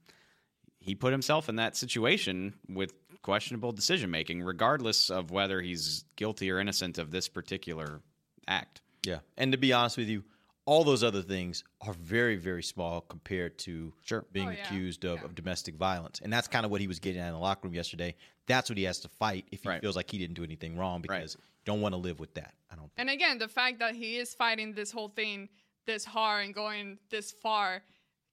[0.79, 6.51] he put himself in that situation with questionable decision making, regardless of whether he's guilty
[6.51, 8.01] or innocent of this particular
[8.47, 8.81] act.
[9.05, 9.19] Yeah.
[9.37, 10.25] And to be honest with you,
[10.67, 14.25] all those other things are very, very small compared to sure.
[14.33, 14.63] being Oh, yeah.
[14.65, 16.21] accused of, of domestic violence.
[16.23, 18.15] And that's kind of what he was getting at in the locker room yesterday.
[18.47, 21.01] That's what he has to fight if he feels like he didn't do anything wrong
[21.03, 22.55] because you don't want to live with that.
[22.71, 25.49] I don't And again, the fact that he is fighting this whole thing
[25.87, 27.83] this hard and going this far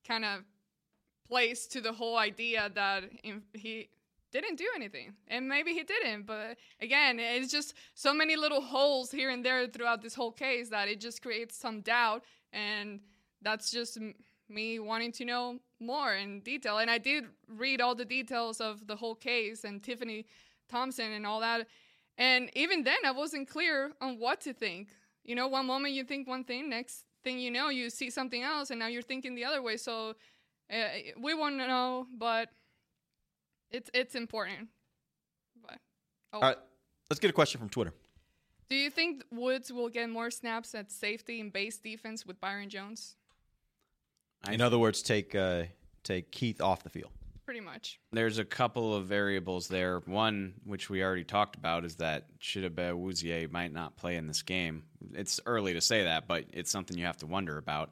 [0.06, 0.44] kind of
[1.28, 3.90] plays to the whole idea that in- he
[4.42, 5.14] didn't do anything.
[5.28, 9.68] And maybe he didn't, but again, it's just so many little holes here and there
[9.68, 12.24] throughout this whole case that it just creates some doubt
[12.54, 13.00] and
[13.42, 13.98] that's just
[14.50, 16.80] me wanting to know more in detail.
[16.80, 20.26] And I did read all the details of the whole case and Tiffany
[20.70, 21.68] Thompson and all that.
[22.18, 24.90] And even then, I wasn't clear on what to think.
[25.24, 28.42] You know, one moment you think one thing, next thing you know, you see something
[28.42, 29.78] else, and now you're thinking the other way.
[29.78, 30.16] So
[30.72, 30.76] uh,
[31.20, 32.50] we want to know, but
[33.72, 34.70] it's it's important.
[35.62, 35.80] But
[36.34, 36.58] oh, All right.
[37.10, 37.94] Let's get a question from Twitter.
[38.70, 42.70] do you think Woods will get more snaps at safety and base defense with Byron
[42.70, 43.16] Jones?
[44.52, 45.64] In other words, take uh,
[46.04, 47.12] take Heath off the field.
[47.46, 48.00] Pretty much.
[48.12, 50.00] There's a couple of variables there.
[50.00, 54.42] One, which we already talked about, is that Chidobe Awuzie might not play in this
[54.42, 54.84] game.
[55.14, 57.92] It's early to say that, but it's something you have to wonder about.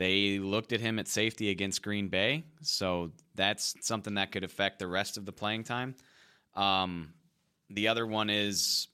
[0.00, 4.78] They looked at him at safety against Green Bay, so that's something that could affect
[4.78, 5.94] the rest of the playing time.
[6.54, 7.12] Um,
[7.68, 8.88] the other one is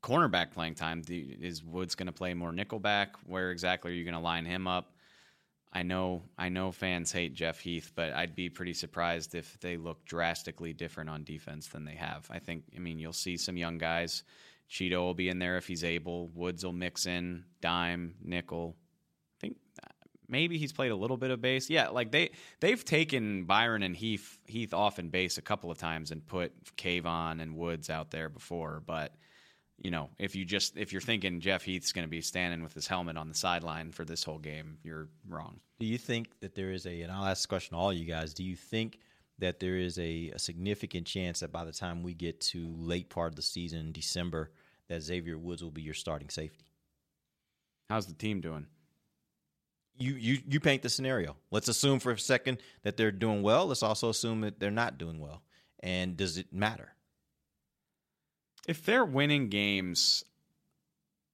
[0.00, 1.02] cornerback playing time.
[1.08, 3.08] Is Woods going to play more nickelback?
[3.26, 4.94] Where exactly are you going to line him up?
[5.72, 9.76] I know I know fans hate Jeff Heath, but I'd be pretty surprised if they
[9.76, 12.28] look drastically different on defense than they have.
[12.30, 14.22] I think I mean you'll see some young guys.
[14.70, 16.28] Chido will be in there if he's able.
[16.28, 18.76] Woods will mix in dime, nickel.
[20.28, 21.70] Maybe he's played a little bit of base.
[21.70, 25.78] Yeah, like they they've taken Byron and Heath Heath off in base a couple of
[25.78, 29.14] times and put Kavon and Woods out there before, but
[29.82, 32.74] you know, if you just if you're thinking Jeff Heath's going to be standing with
[32.74, 35.60] his helmet on the sideline for this whole game, you're wrong.
[35.80, 38.04] Do you think that there is a, and I'll ask this question to all you
[38.04, 38.98] guys, do you think
[39.38, 43.10] that there is a, a significant chance that by the time we get to late
[43.10, 44.52] part of the season, December,
[44.88, 46.66] that Xavier Woods will be your starting safety.
[47.90, 48.66] How's the team doing?
[49.96, 51.36] You you you paint the scenario.
[51.50, 53.66] Let's assume for a second that they're doing well.
[53.66, 55.42] Let's also assume that they're not doing well.
[55.80, 56.94] And does it matter?
[58.66, 60.24] If they're winning games,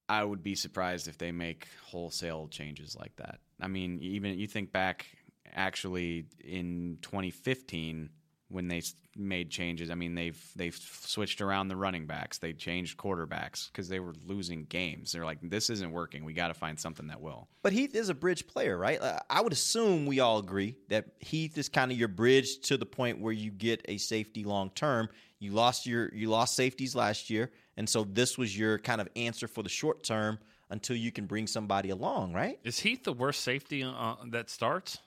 [0.09, 3.39] I would be surprised if they make wholesale changes like that.
[3.61, 5.07] I mean, even you think back
[5.53, 8.11] actually in 2015
[8.51, 8.83] when they
[9.17, 9.91] made changes.
[9.91, 12.39] I mean, they've they've switched around the running backs.
[12.39, 15.13] They changed quarterbacks because they were losing games.
[15.13, 16.25] They're like, this isn't working.
[16.25, 17.49] We got to find something that will.
[17.63, 19.01] But Heath is a bridge player, right?
[19.01, 22.77] Uh, I would assume we all agree that Heath is kind of your bridge to
[22.77, 25.09] the point where you get a safety long term.
[25.39, 29.09] You lost your you lost safeties last year, and so this was your kind of
[29.17, 30.39] answer for the short term
[30.71, 32.59] until you can bring somebody along, right?
[32.65, 34.99] Is Heath the worst safety uh, that starts?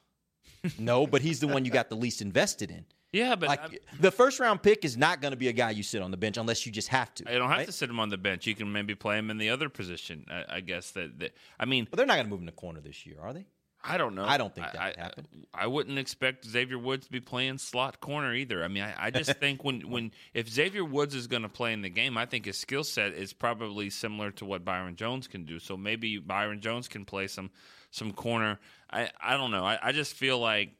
[0.79, 2.85] no, but he's the one you got the least invested in.
[3.13, 5.83] Yeah, but like, the first round pick is not going to be a guy you
[5.83, 7.29] sit on the bench unless you just have to.
[7.29, 7.65] I don't have right?
[7.67, 8.47] to sit him on the bench.
[8.47, 10.25] You can maybe play him in the other position.
[10.29, 12.51] I, I guess that, that, I mean, but they're not going to move him to
[12.51, 13.45] corner this year, are they?
[13.85, 14.23] I don't know.
[14.23, 15.27] I don't think that I, would happen.
[15.53, 18.63] I, I, wouldn't expect Xavier Woods to be playing slot corner either.
[18.63, 21.73] I mean, I, I just think when, when if Xavier Woods is going to play
[21.73, 25.27] in the game, I think his skill set is probably similar to what Byron Jones
[25.27, 25.59] can do.
[25.59, 27.51] So maybe Byron Jones can play some
[27.91, 28.59] some corner.
[28.89, 29.65] I, I don't know.
[29.65, 30.71] I, I just feel like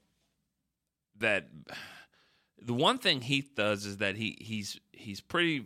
[1.20, 1.48] that
[2.66, 5.66] the one thing Heath does is that he he's he's pretty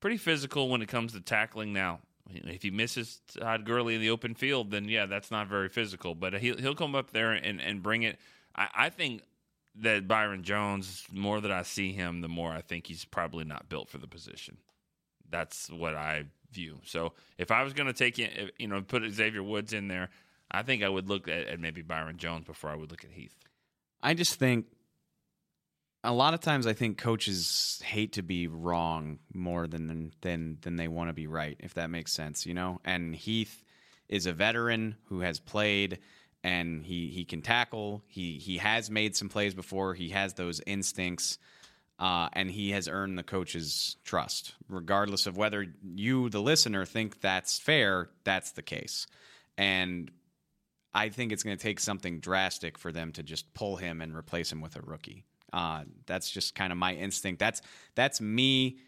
[0.00, 1.72] pretty physical when it comes to tackling.
[1.72, 5.68] Now, if he misses Todd Gurley in the open field, then yeah, that's not very
[5.68, 6.14] physical.
[6.14, 8.18] But he'll he'll come up there and and bring it.
[8.54, 9.22] I, I think
[9.76, 13.68] that Byron Jones, more that I see him, the more I think he's probably not
[13.68, 14.56] built for the position.
[15.30, 16.80] That's what I view.
[16.84, 20.08] So if I was going to take you know put Xavier Woods in there,
[20.50, 23.10] I think I would look at, at maybe Byron Jones before I would look at
[23.10, 23.36] Heath.
[24.02, 24.66] I just think
[26.02, 30.76] a lot of times I think coaches hate to be wrong more than than than
[30.76, 32.80] they want to be right, if that makes sense, you know.
[32.84, 33.64] And Heath
[34.08, 35.98] is a veteran who has played
[36.42, 38.02] and he he can tackle.
[38.06, 39.94] He he has made some plays before.
[39.94, 41.38] He has those instincts.
[41.98, 47.20] Uh, and he has earned the coach's trust, regardless of whether you, the listener, think
[47.20, 48.08] that's fair.
[48.24, 49.06] That's the case,
[49.58, 50.10] and
[50.94, 54.16] I think it's going to take something drastic for them to just pull him and
[54.16, 55.26] replace him with a rookie.
[55.52, 57.38] Uh, that's just kind of my instinct.
[57.38, 57.62] That's
[57.94, 58.78] that's me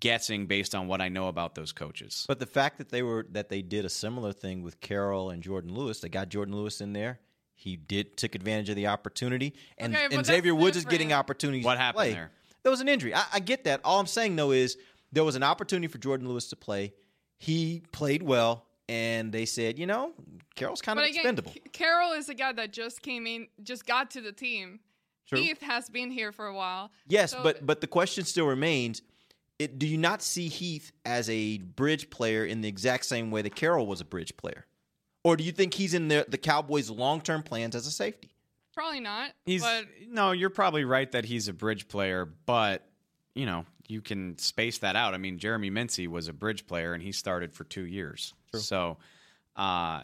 [0.00, 2.24] guessing based on what I know about those coaches.
[2.26, 5.42] But the fact that they were that they did a similar thing with Carroll and
[5.42, 7.20] Jourdan Lewis, they got Jourdan Lewis in there.
[7.54, 11.12] He did took advantage of the opportunity, and, Okay, and Xavier that's Woods is getting
[11.12, 11.64] opportunities.
[11.64, 12.12] What to happened play.
[12.12, 12.32] there?
[12.64, 13.14] There was an injury.
[13.14, 13.80] I, I get that.
[13.84, 14.76] All I'm saying though is
[15.12, 16.92] there was an opportunity for Jourdan Lewis to play.
[17.38, 20.12] He played well, and they said, you know,
[20.56, 21.52] Carroll's kind of again, expendable.
[21.52, 24.80] K- Carroll is a guy that just came in, just got to the team.
[25.32, 25.42] True.
[25.42, 26.90] Heath has been here for a while.
[27.06, 29.02] Yes, So- but but the question still remains:
[29.58, 33.42] it, Do you not see Heath as a bridge player in the exact same way
[33.42, 34.66] that Carroll was a bridge player,
[35.24, 38.28] or do you think he's in the the Cowboys' long term plans as a safety?
[38.74, 39.32] probably not.
[39.44, 42.86] He's but no, you're probably right that he's a bridge player, but
[43.34, 45.12] you know you can space that out.
[45.12, 48.96] I mean, Jeremy Mincey was a bridge player and he started for two years, so
[49.56, 50.02] uh,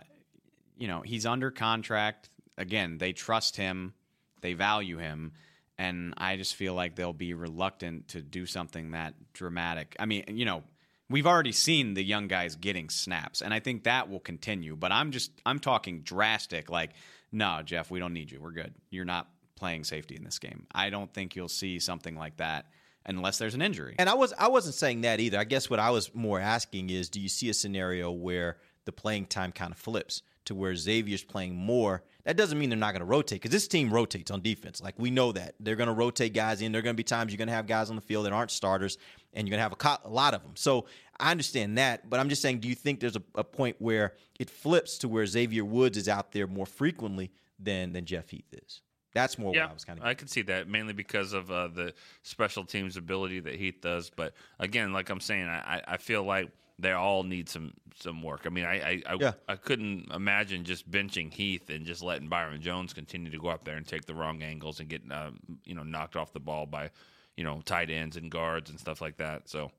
[0.77, 2.29] you know he's under contract.
[2.59, 3.95] Again, they trust him,
[4.41, 5.33] they value him,
[5.77, 9.97] and I just feel like they'll be reluctant to do something that dramatic.
[9.99, 10.63] I mean, you know.
[11.11, 14.77] We've already seen the young guys getting snaps, and I think that will continue.
[14.77, 16.91] But I'm just I'm talking drastic, like
[17.33, 18.41] no, Jeff, we don't need you.
[18.41, 18.75] We're good.
[18.91, 19.27] You're not
[19.57, 20.67] playing safety in this game.
[20.73, 22.67] I don't think you'll see something like that
[23.05, 23.97] unless there's an injury.
[23.99, 25.39] And I was I wasn't saying that either.
[25.39, 28.93] I guess what I was more asking is, do you see a scenario where the
[28.93, 32.03] playing time kind of flips to where Xavier's playing more?
[32.25, 34.83] That doesn't mean they're not going to rotate because this team rotates on defense.
[34.83, 36.73] Like we know that they're going to rotate guys in.
[36.73, 38.33] There are going to be times you're going to have guys on the field that
[38.33, 38.99] aren't starters,
[39.33, 40.53] and you're going to have a, co- a lot of them.
[40.55, 40.87] So
[41.19, 44.15] I understand that, but I'm just saying, do you think there's a, a point where
[44.39, 48.53] it flips to where Xavier Woods is out there more frequently than than Jeff Heath
[48.53, 48.83] is?
[49.15, 50.05] That's more yeah, what I was kind of.
[50.05, 54.11] I could see that mainly because of uh, the special teams ability that Heath does.
[54.11, 58.43] But again, like I'm saying, I, I feel like they all need some some work.
[58.47, 59.33] I mean, I I, I, Yeah.
[59.49, 63.65] I couldn't imagine just benching Heath and just letting Byron Jones continue to go up
[63.65, 65.31] there and take the wrong angles and get uh,
[65.65, 66.91] you know knocked off the ball by
[67.37, 69.49] you know tight ends and guards and stuff like that.
[69.49, 69.71] So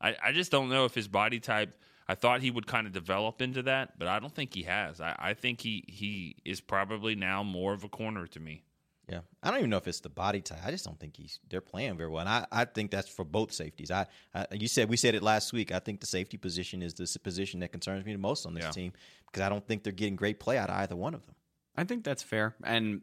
[0.00, 1.78] I, I just don't know if his body type.
[2.08, 5.00] I thought he would kind of develop into that, but I don't think he has.
[5.00, 8.62] I, I think he he is probably now more of a corner to me.
[9.08, 10.58] Yeah, I don't even know if it's the body type.
[10.64, 13.24] I just don't think he's they're playing very well, and I, I think that's for
[13.24, 13.90] both safeties.
[13.92, 15.70] I, I you said we said it last week.
[15.70, 18.64] I think the safety position is the position that concerns me the most on this
[18.64, 18.70] Yeah.
[18.72, 18.92] team
[19.26, 21.36] because I don't think they're getting great play out of either one of them.
[21.76, 22.56] I think that's fair.
[22.64, 23.02] And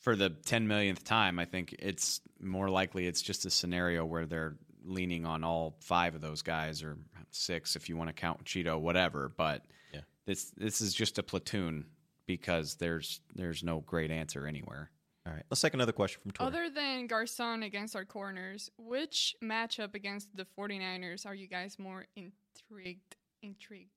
[0.00, 4.24] for the 10 millionth time, I think it's more likely it's just a scenario where
[4.24, 6.96] they're leaning on all five of those guys or
[7.32, 9.28] six if you want to count Chido, whatever.
[9.36, 10.00] But Yeah.
[10.24, 11.86] this this is just a platoon
[12.26, 14.90] because there's there's no great answer anywhere.
[15.26, 16.48] All right, let's take another question from Twitter.
[16.48, 22.06] Other than Garcon against our corners, which matchup against the 49ers are you guys more
[22.14, 23.90] intrigued intrigued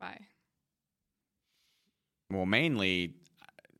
[0.00, 0.16] by?
[2.30, 3.14] Well, mainly,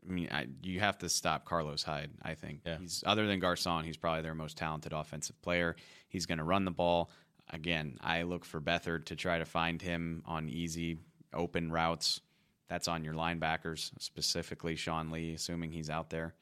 [0.08, 2.10] I mean, I, you have to stop Carlos Hyde.
[2.22, 5.76] I think he's other than Garcon, he's probably their most talented offensive player.
[6.08, 7.10] He's going to run the ball.
[7.50, 10.98] Again, I look for Beathard to try to find him on easy,
[11.32, 12.20] open routes.
[12.68, 16.34] That's on your linebackers, specifically Sean Lee, assuming he's out there.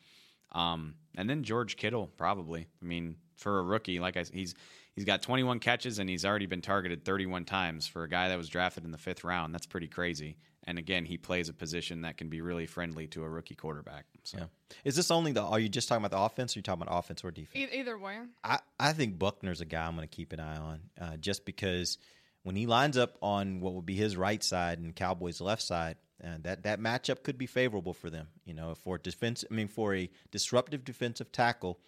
[0.52, 2.66] Um, and then George Kittle, probably.
[2.80, 4.54] I mean, for a rookie, like I, s- he's
[4.94, 8.38] he's got 21 catches and he's already been targeted 31 times for a guy that
[8.38, 9.52] was drafted in the fifth round.
[9.52, 10.36] That's pretty crazy.
[10.66, 14.06] And again, he plays a position that can be really friendly to a rookie quarterback.
[14.22, 14.44] So Yeah.
[14.84, 15.42] Is this only the?
[15.42, 17.70] Are you just talking about the offense, or are you talking about offense or defense?
[17.74, 18.18] Either way.
[18.44, 21.44] I, I think Buckner's a guy I'm going to keep an eye on, uh, just
[21.44, 21.98] because
[22.44, 25.96] when he lines up on what would be his right side and Cowboys' left side,
[26.22, 28.28] uh, that that matchup could be favorable for them.
[28.44, 31.80] You know, for defense, I mean, for a disruptive defensive tackle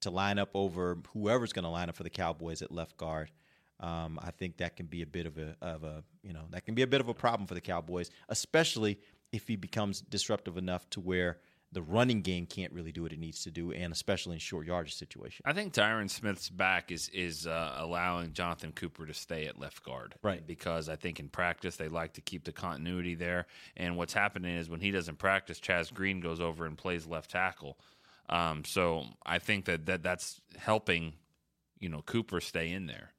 [0.00, 3.30] to line up over whoever's going to line up for the Cowboys at left guard.
[3.80, 6.64] Um, I think that can be a bit of a of a you know that
[6.64, 8.98] can be a bit of a problem for the Cowboys, especially
[9.30, 11.38] if he becomes disruptive enough to where
[11.72, 14.66] the running game can't really do what it needs to do, and especially in short
[14.66, 15.42] yardage situations.
[15.44, 19.82] I think Tyron Smith's back is is uh, allowing Jonathan Cooper to stay at left
[19.84, 20.46] guard, Right.
[20.46, 23.46] Because I think in practice they like to keep the continuity there.
[23.76, 27.30] And what's happening is when he doesn't practice, Chaz Green goes over and plays left
[27.30, 27.78] tackle.
[28.30, 31.14] Um, so I think that, that that's helping,
[31.80, 33.12] you know, Cooper stay in there.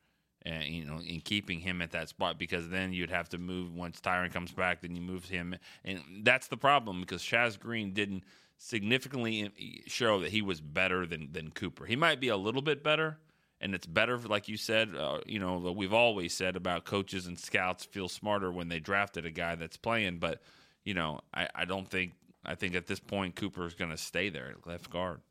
[0.43, 3.75] And you know, in keeping him at that spot, because then you'd have to move
[3.75, 4.81] once Tyron comes back.
[4.81, 8.23] Then you move him, and that's the problem because Chaz Green didn't
[8.57, 11.85] significantly show that he was better than than Cooper.
[11.85, 13.17] He might be a little bit better,
[13.59, 14.95] and it's better, like you said.
[14.95, 19.25] Uh, you know, we've always said about coaches and scouts feel smarter when they drafted
[19.25, 20.19] a guy that's playing.
[20.19, 20.41] But
[20.85, 22.13] you know, I, I don't think
[22.45, 25.21] I think at this point Cooper is going to stay there at left guard.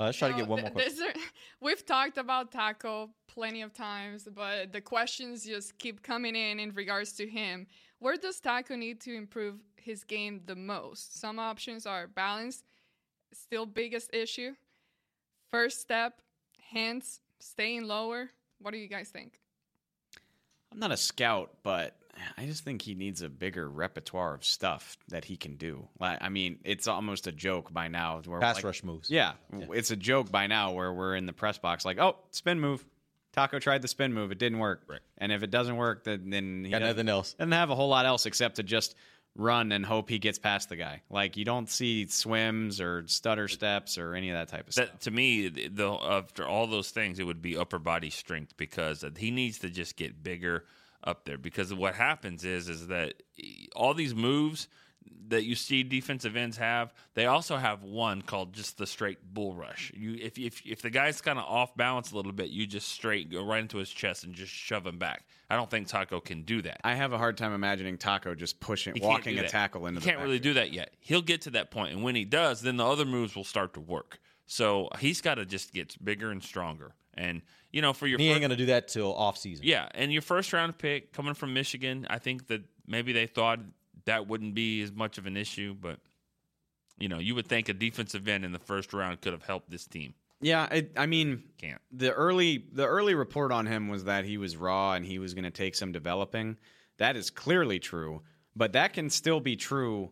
[0.00, 1.12] Uh, let's try to get one th- more question.
[1.60, 6.72] we've talked about Taco plenty of times, but the questions just keep coming in in
[6.72, 7.66] regards to him.
[7.98, 11.20] Where does Taco need to improve his game the most?
[11.20, 12.62] Some options are balance,
[13.32, 14.54] still biggest issue.
[15.50, 16.22] First step,
[16.70, 18.30] hands, staying lower.
[18.58, 19.38] What do you guys think?
[20.72, 21.96] I'm not a scout, but
[22.36, 25.88] I just think he needs a bigger repertoire of stuff that he can do.
[25.98, 28.20] Like, I mean, it's almost a joke by now.
[28.24, 29.10] Where Pass like- rush moves.
[29.10, 32.60] Yeah, it's a joke by now where we're in the press box, like, oh, spin
[32.60, 32.84] move.
[33.32, 34.82] Taco tried the spin move, it didn't work.
[34.88, 35.00] Right.
[35.18, 37.34] And if it doesn't work, then, then he Got nothing else.
[37.34, 38.96] Doesn't have a whole lot else except to just
[39.36, 41.02] run and hope he gets past the guy.
[41.10, 44.98] Like you don't see swims or stutter steps or any of that type of stuff.
[45.00, 49.30] To me, the, after all those things, it would be upper body strength because he
[49.30, 50.64] needs to just get bigger
[51.04, 51.38] up there.
[51.38, 53.14] Because what happens is is that
[53.74, 54.68] all these moves
[55.28, 59.54] that you see defensive ends have, they also have one called just the straight bull
[59.54, 59.92] rush.
[59.94, 62.88] You if if if the guy's kind of off balance a little bit, you just
[62.88, 65.24] straight go right into his chest and just shove him back.
[65.48, 66.80] I don't think Taco can do that.
[66.84, 70.04] I have a hard time imagining Taco just pushing, He walking a tackle into He
[70.06, 70.94] the can't really do that yet.
[71.00, 73.74] He'll get to that point, and when he does, then the other moves will start
[73.74, 74.18] to work.
[74.46, 76.92] So he's got to just get bigger and stronger.
[77.14, 79.64] And you know, for your He ain't fir- going to do that till off season.
[79.64, 83.60] yeah, and your first round pick coming from Michigan, I think that maybe they thought
[84.06, 85.98] that wouldn't be as much of an issue, but
[86.98, 89.70] you know, you would think a defensive end in the first round could have helped
[89.70, 90.14] this team.
[90.42, 91.80] Yeah, it, I mean, Can't.
[91.92, 95.34] the early the early report on him was that he was raw and he was
[95.34, 96.56] going to take some developing.
[96.98, 98.22] That is clearly true,
[98.56, 100.10] but that can still be true,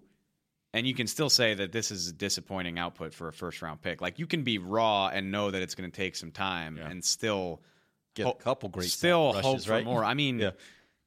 [0.74, 3.80] and you can still say that this is a disappointing output for a first round
[3.82, 4.00] pick.
[4.02, 7.02] Like you can be raw and know that it's going to take some time and
[7.04, 7.62] still
[8.14, 9.84] Get a couple great still rushes, hope for right?
[9.84, 10.04] more.
[10.04, 10.50] I mean, Yeah.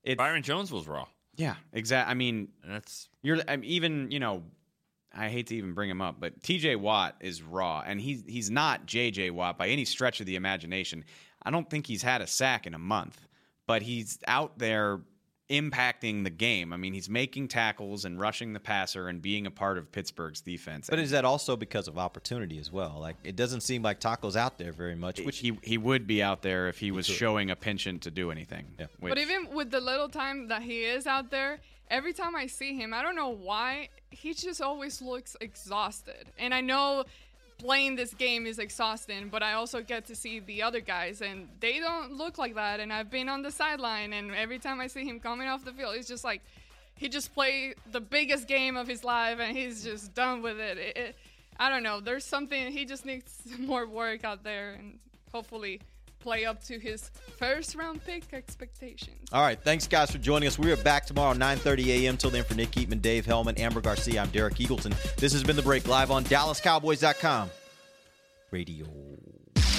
[0.03, 1.05] it's, Byron Jones was raw.
[1.35, 2.11] Yeah, exactly.
[2.11, 4.43] I mean, that's you're I mean, even you know,
[5.13, 6.75] I hate to even bring him up, but T.J.
[6.77, 9.31] Watt is raw, and he's he's not J.J.
[9.31, 11.03] Watt by any stretch of the imagination.
[11.43, 13.27] I don't think he's had a sack in a month,
[13.67, 15.01] but he's out there
[15.51, 16.71] impacting the game.
[16.71, 20.41] I mean, he's making tackles and rushing the passer and being a part of Pittsburgh's
[20.41, 20.87] defense.
[20.89, 22.97] But is that also because of opportunity as well?
[22.99, 25.19] Like it doesn't seem like Taco's out there very much.
[25.19, 27.15] Which he he would be out there if he was could.
[27.15, 28.65] showing a penchant to do anything.
[28.79, 28.87] Yeah.
[29.01, 32.75] But even with the little time that he is out there, every time I see
[32.75, 36.31] him, I don't know why, he just always looks exhausted.
[36.39, 37.03] And I know
[37.61, 41.47] playing this game is exhausting, but I also get to see the other guys, and
[41.59, 42.79] they don't look like that.
[42.79, 45.71] And I've been on the sideline, and every time I see him coming off the
[45.73, 46.41] field, it's just like
[46.95, 50.77] he just played the biggest game of his life, and he's just done with it.
[50.77, 51.15] It- it-
[51.59, 51.99] I don't know.
[51.99, 54.99] There's something he just needs more work out there, and
[55.31, 55.79] hopefully
[56.21, 59.27] play up to his first round pick expectations.
[59.31, 60.57] All right, thanks guys for joining us.
[60.59, 62.17] We are back tomorrow 9:30 a.m.
[62.17, 64.93] Till then, for Nick Eatman, Dave Helman, Amber Garcia, I'm Derek Eagleton.
[65.15, 67.49] This has been the break live on DallasCowboys.com
[68.51, 68.85] radio.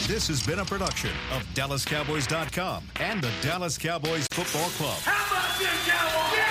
[0.09, 4.99] This has been a production of DallasCowboys.com and the Dallas Cowboys Football Club.
[5.03, 6.42] How about this, Cowboys?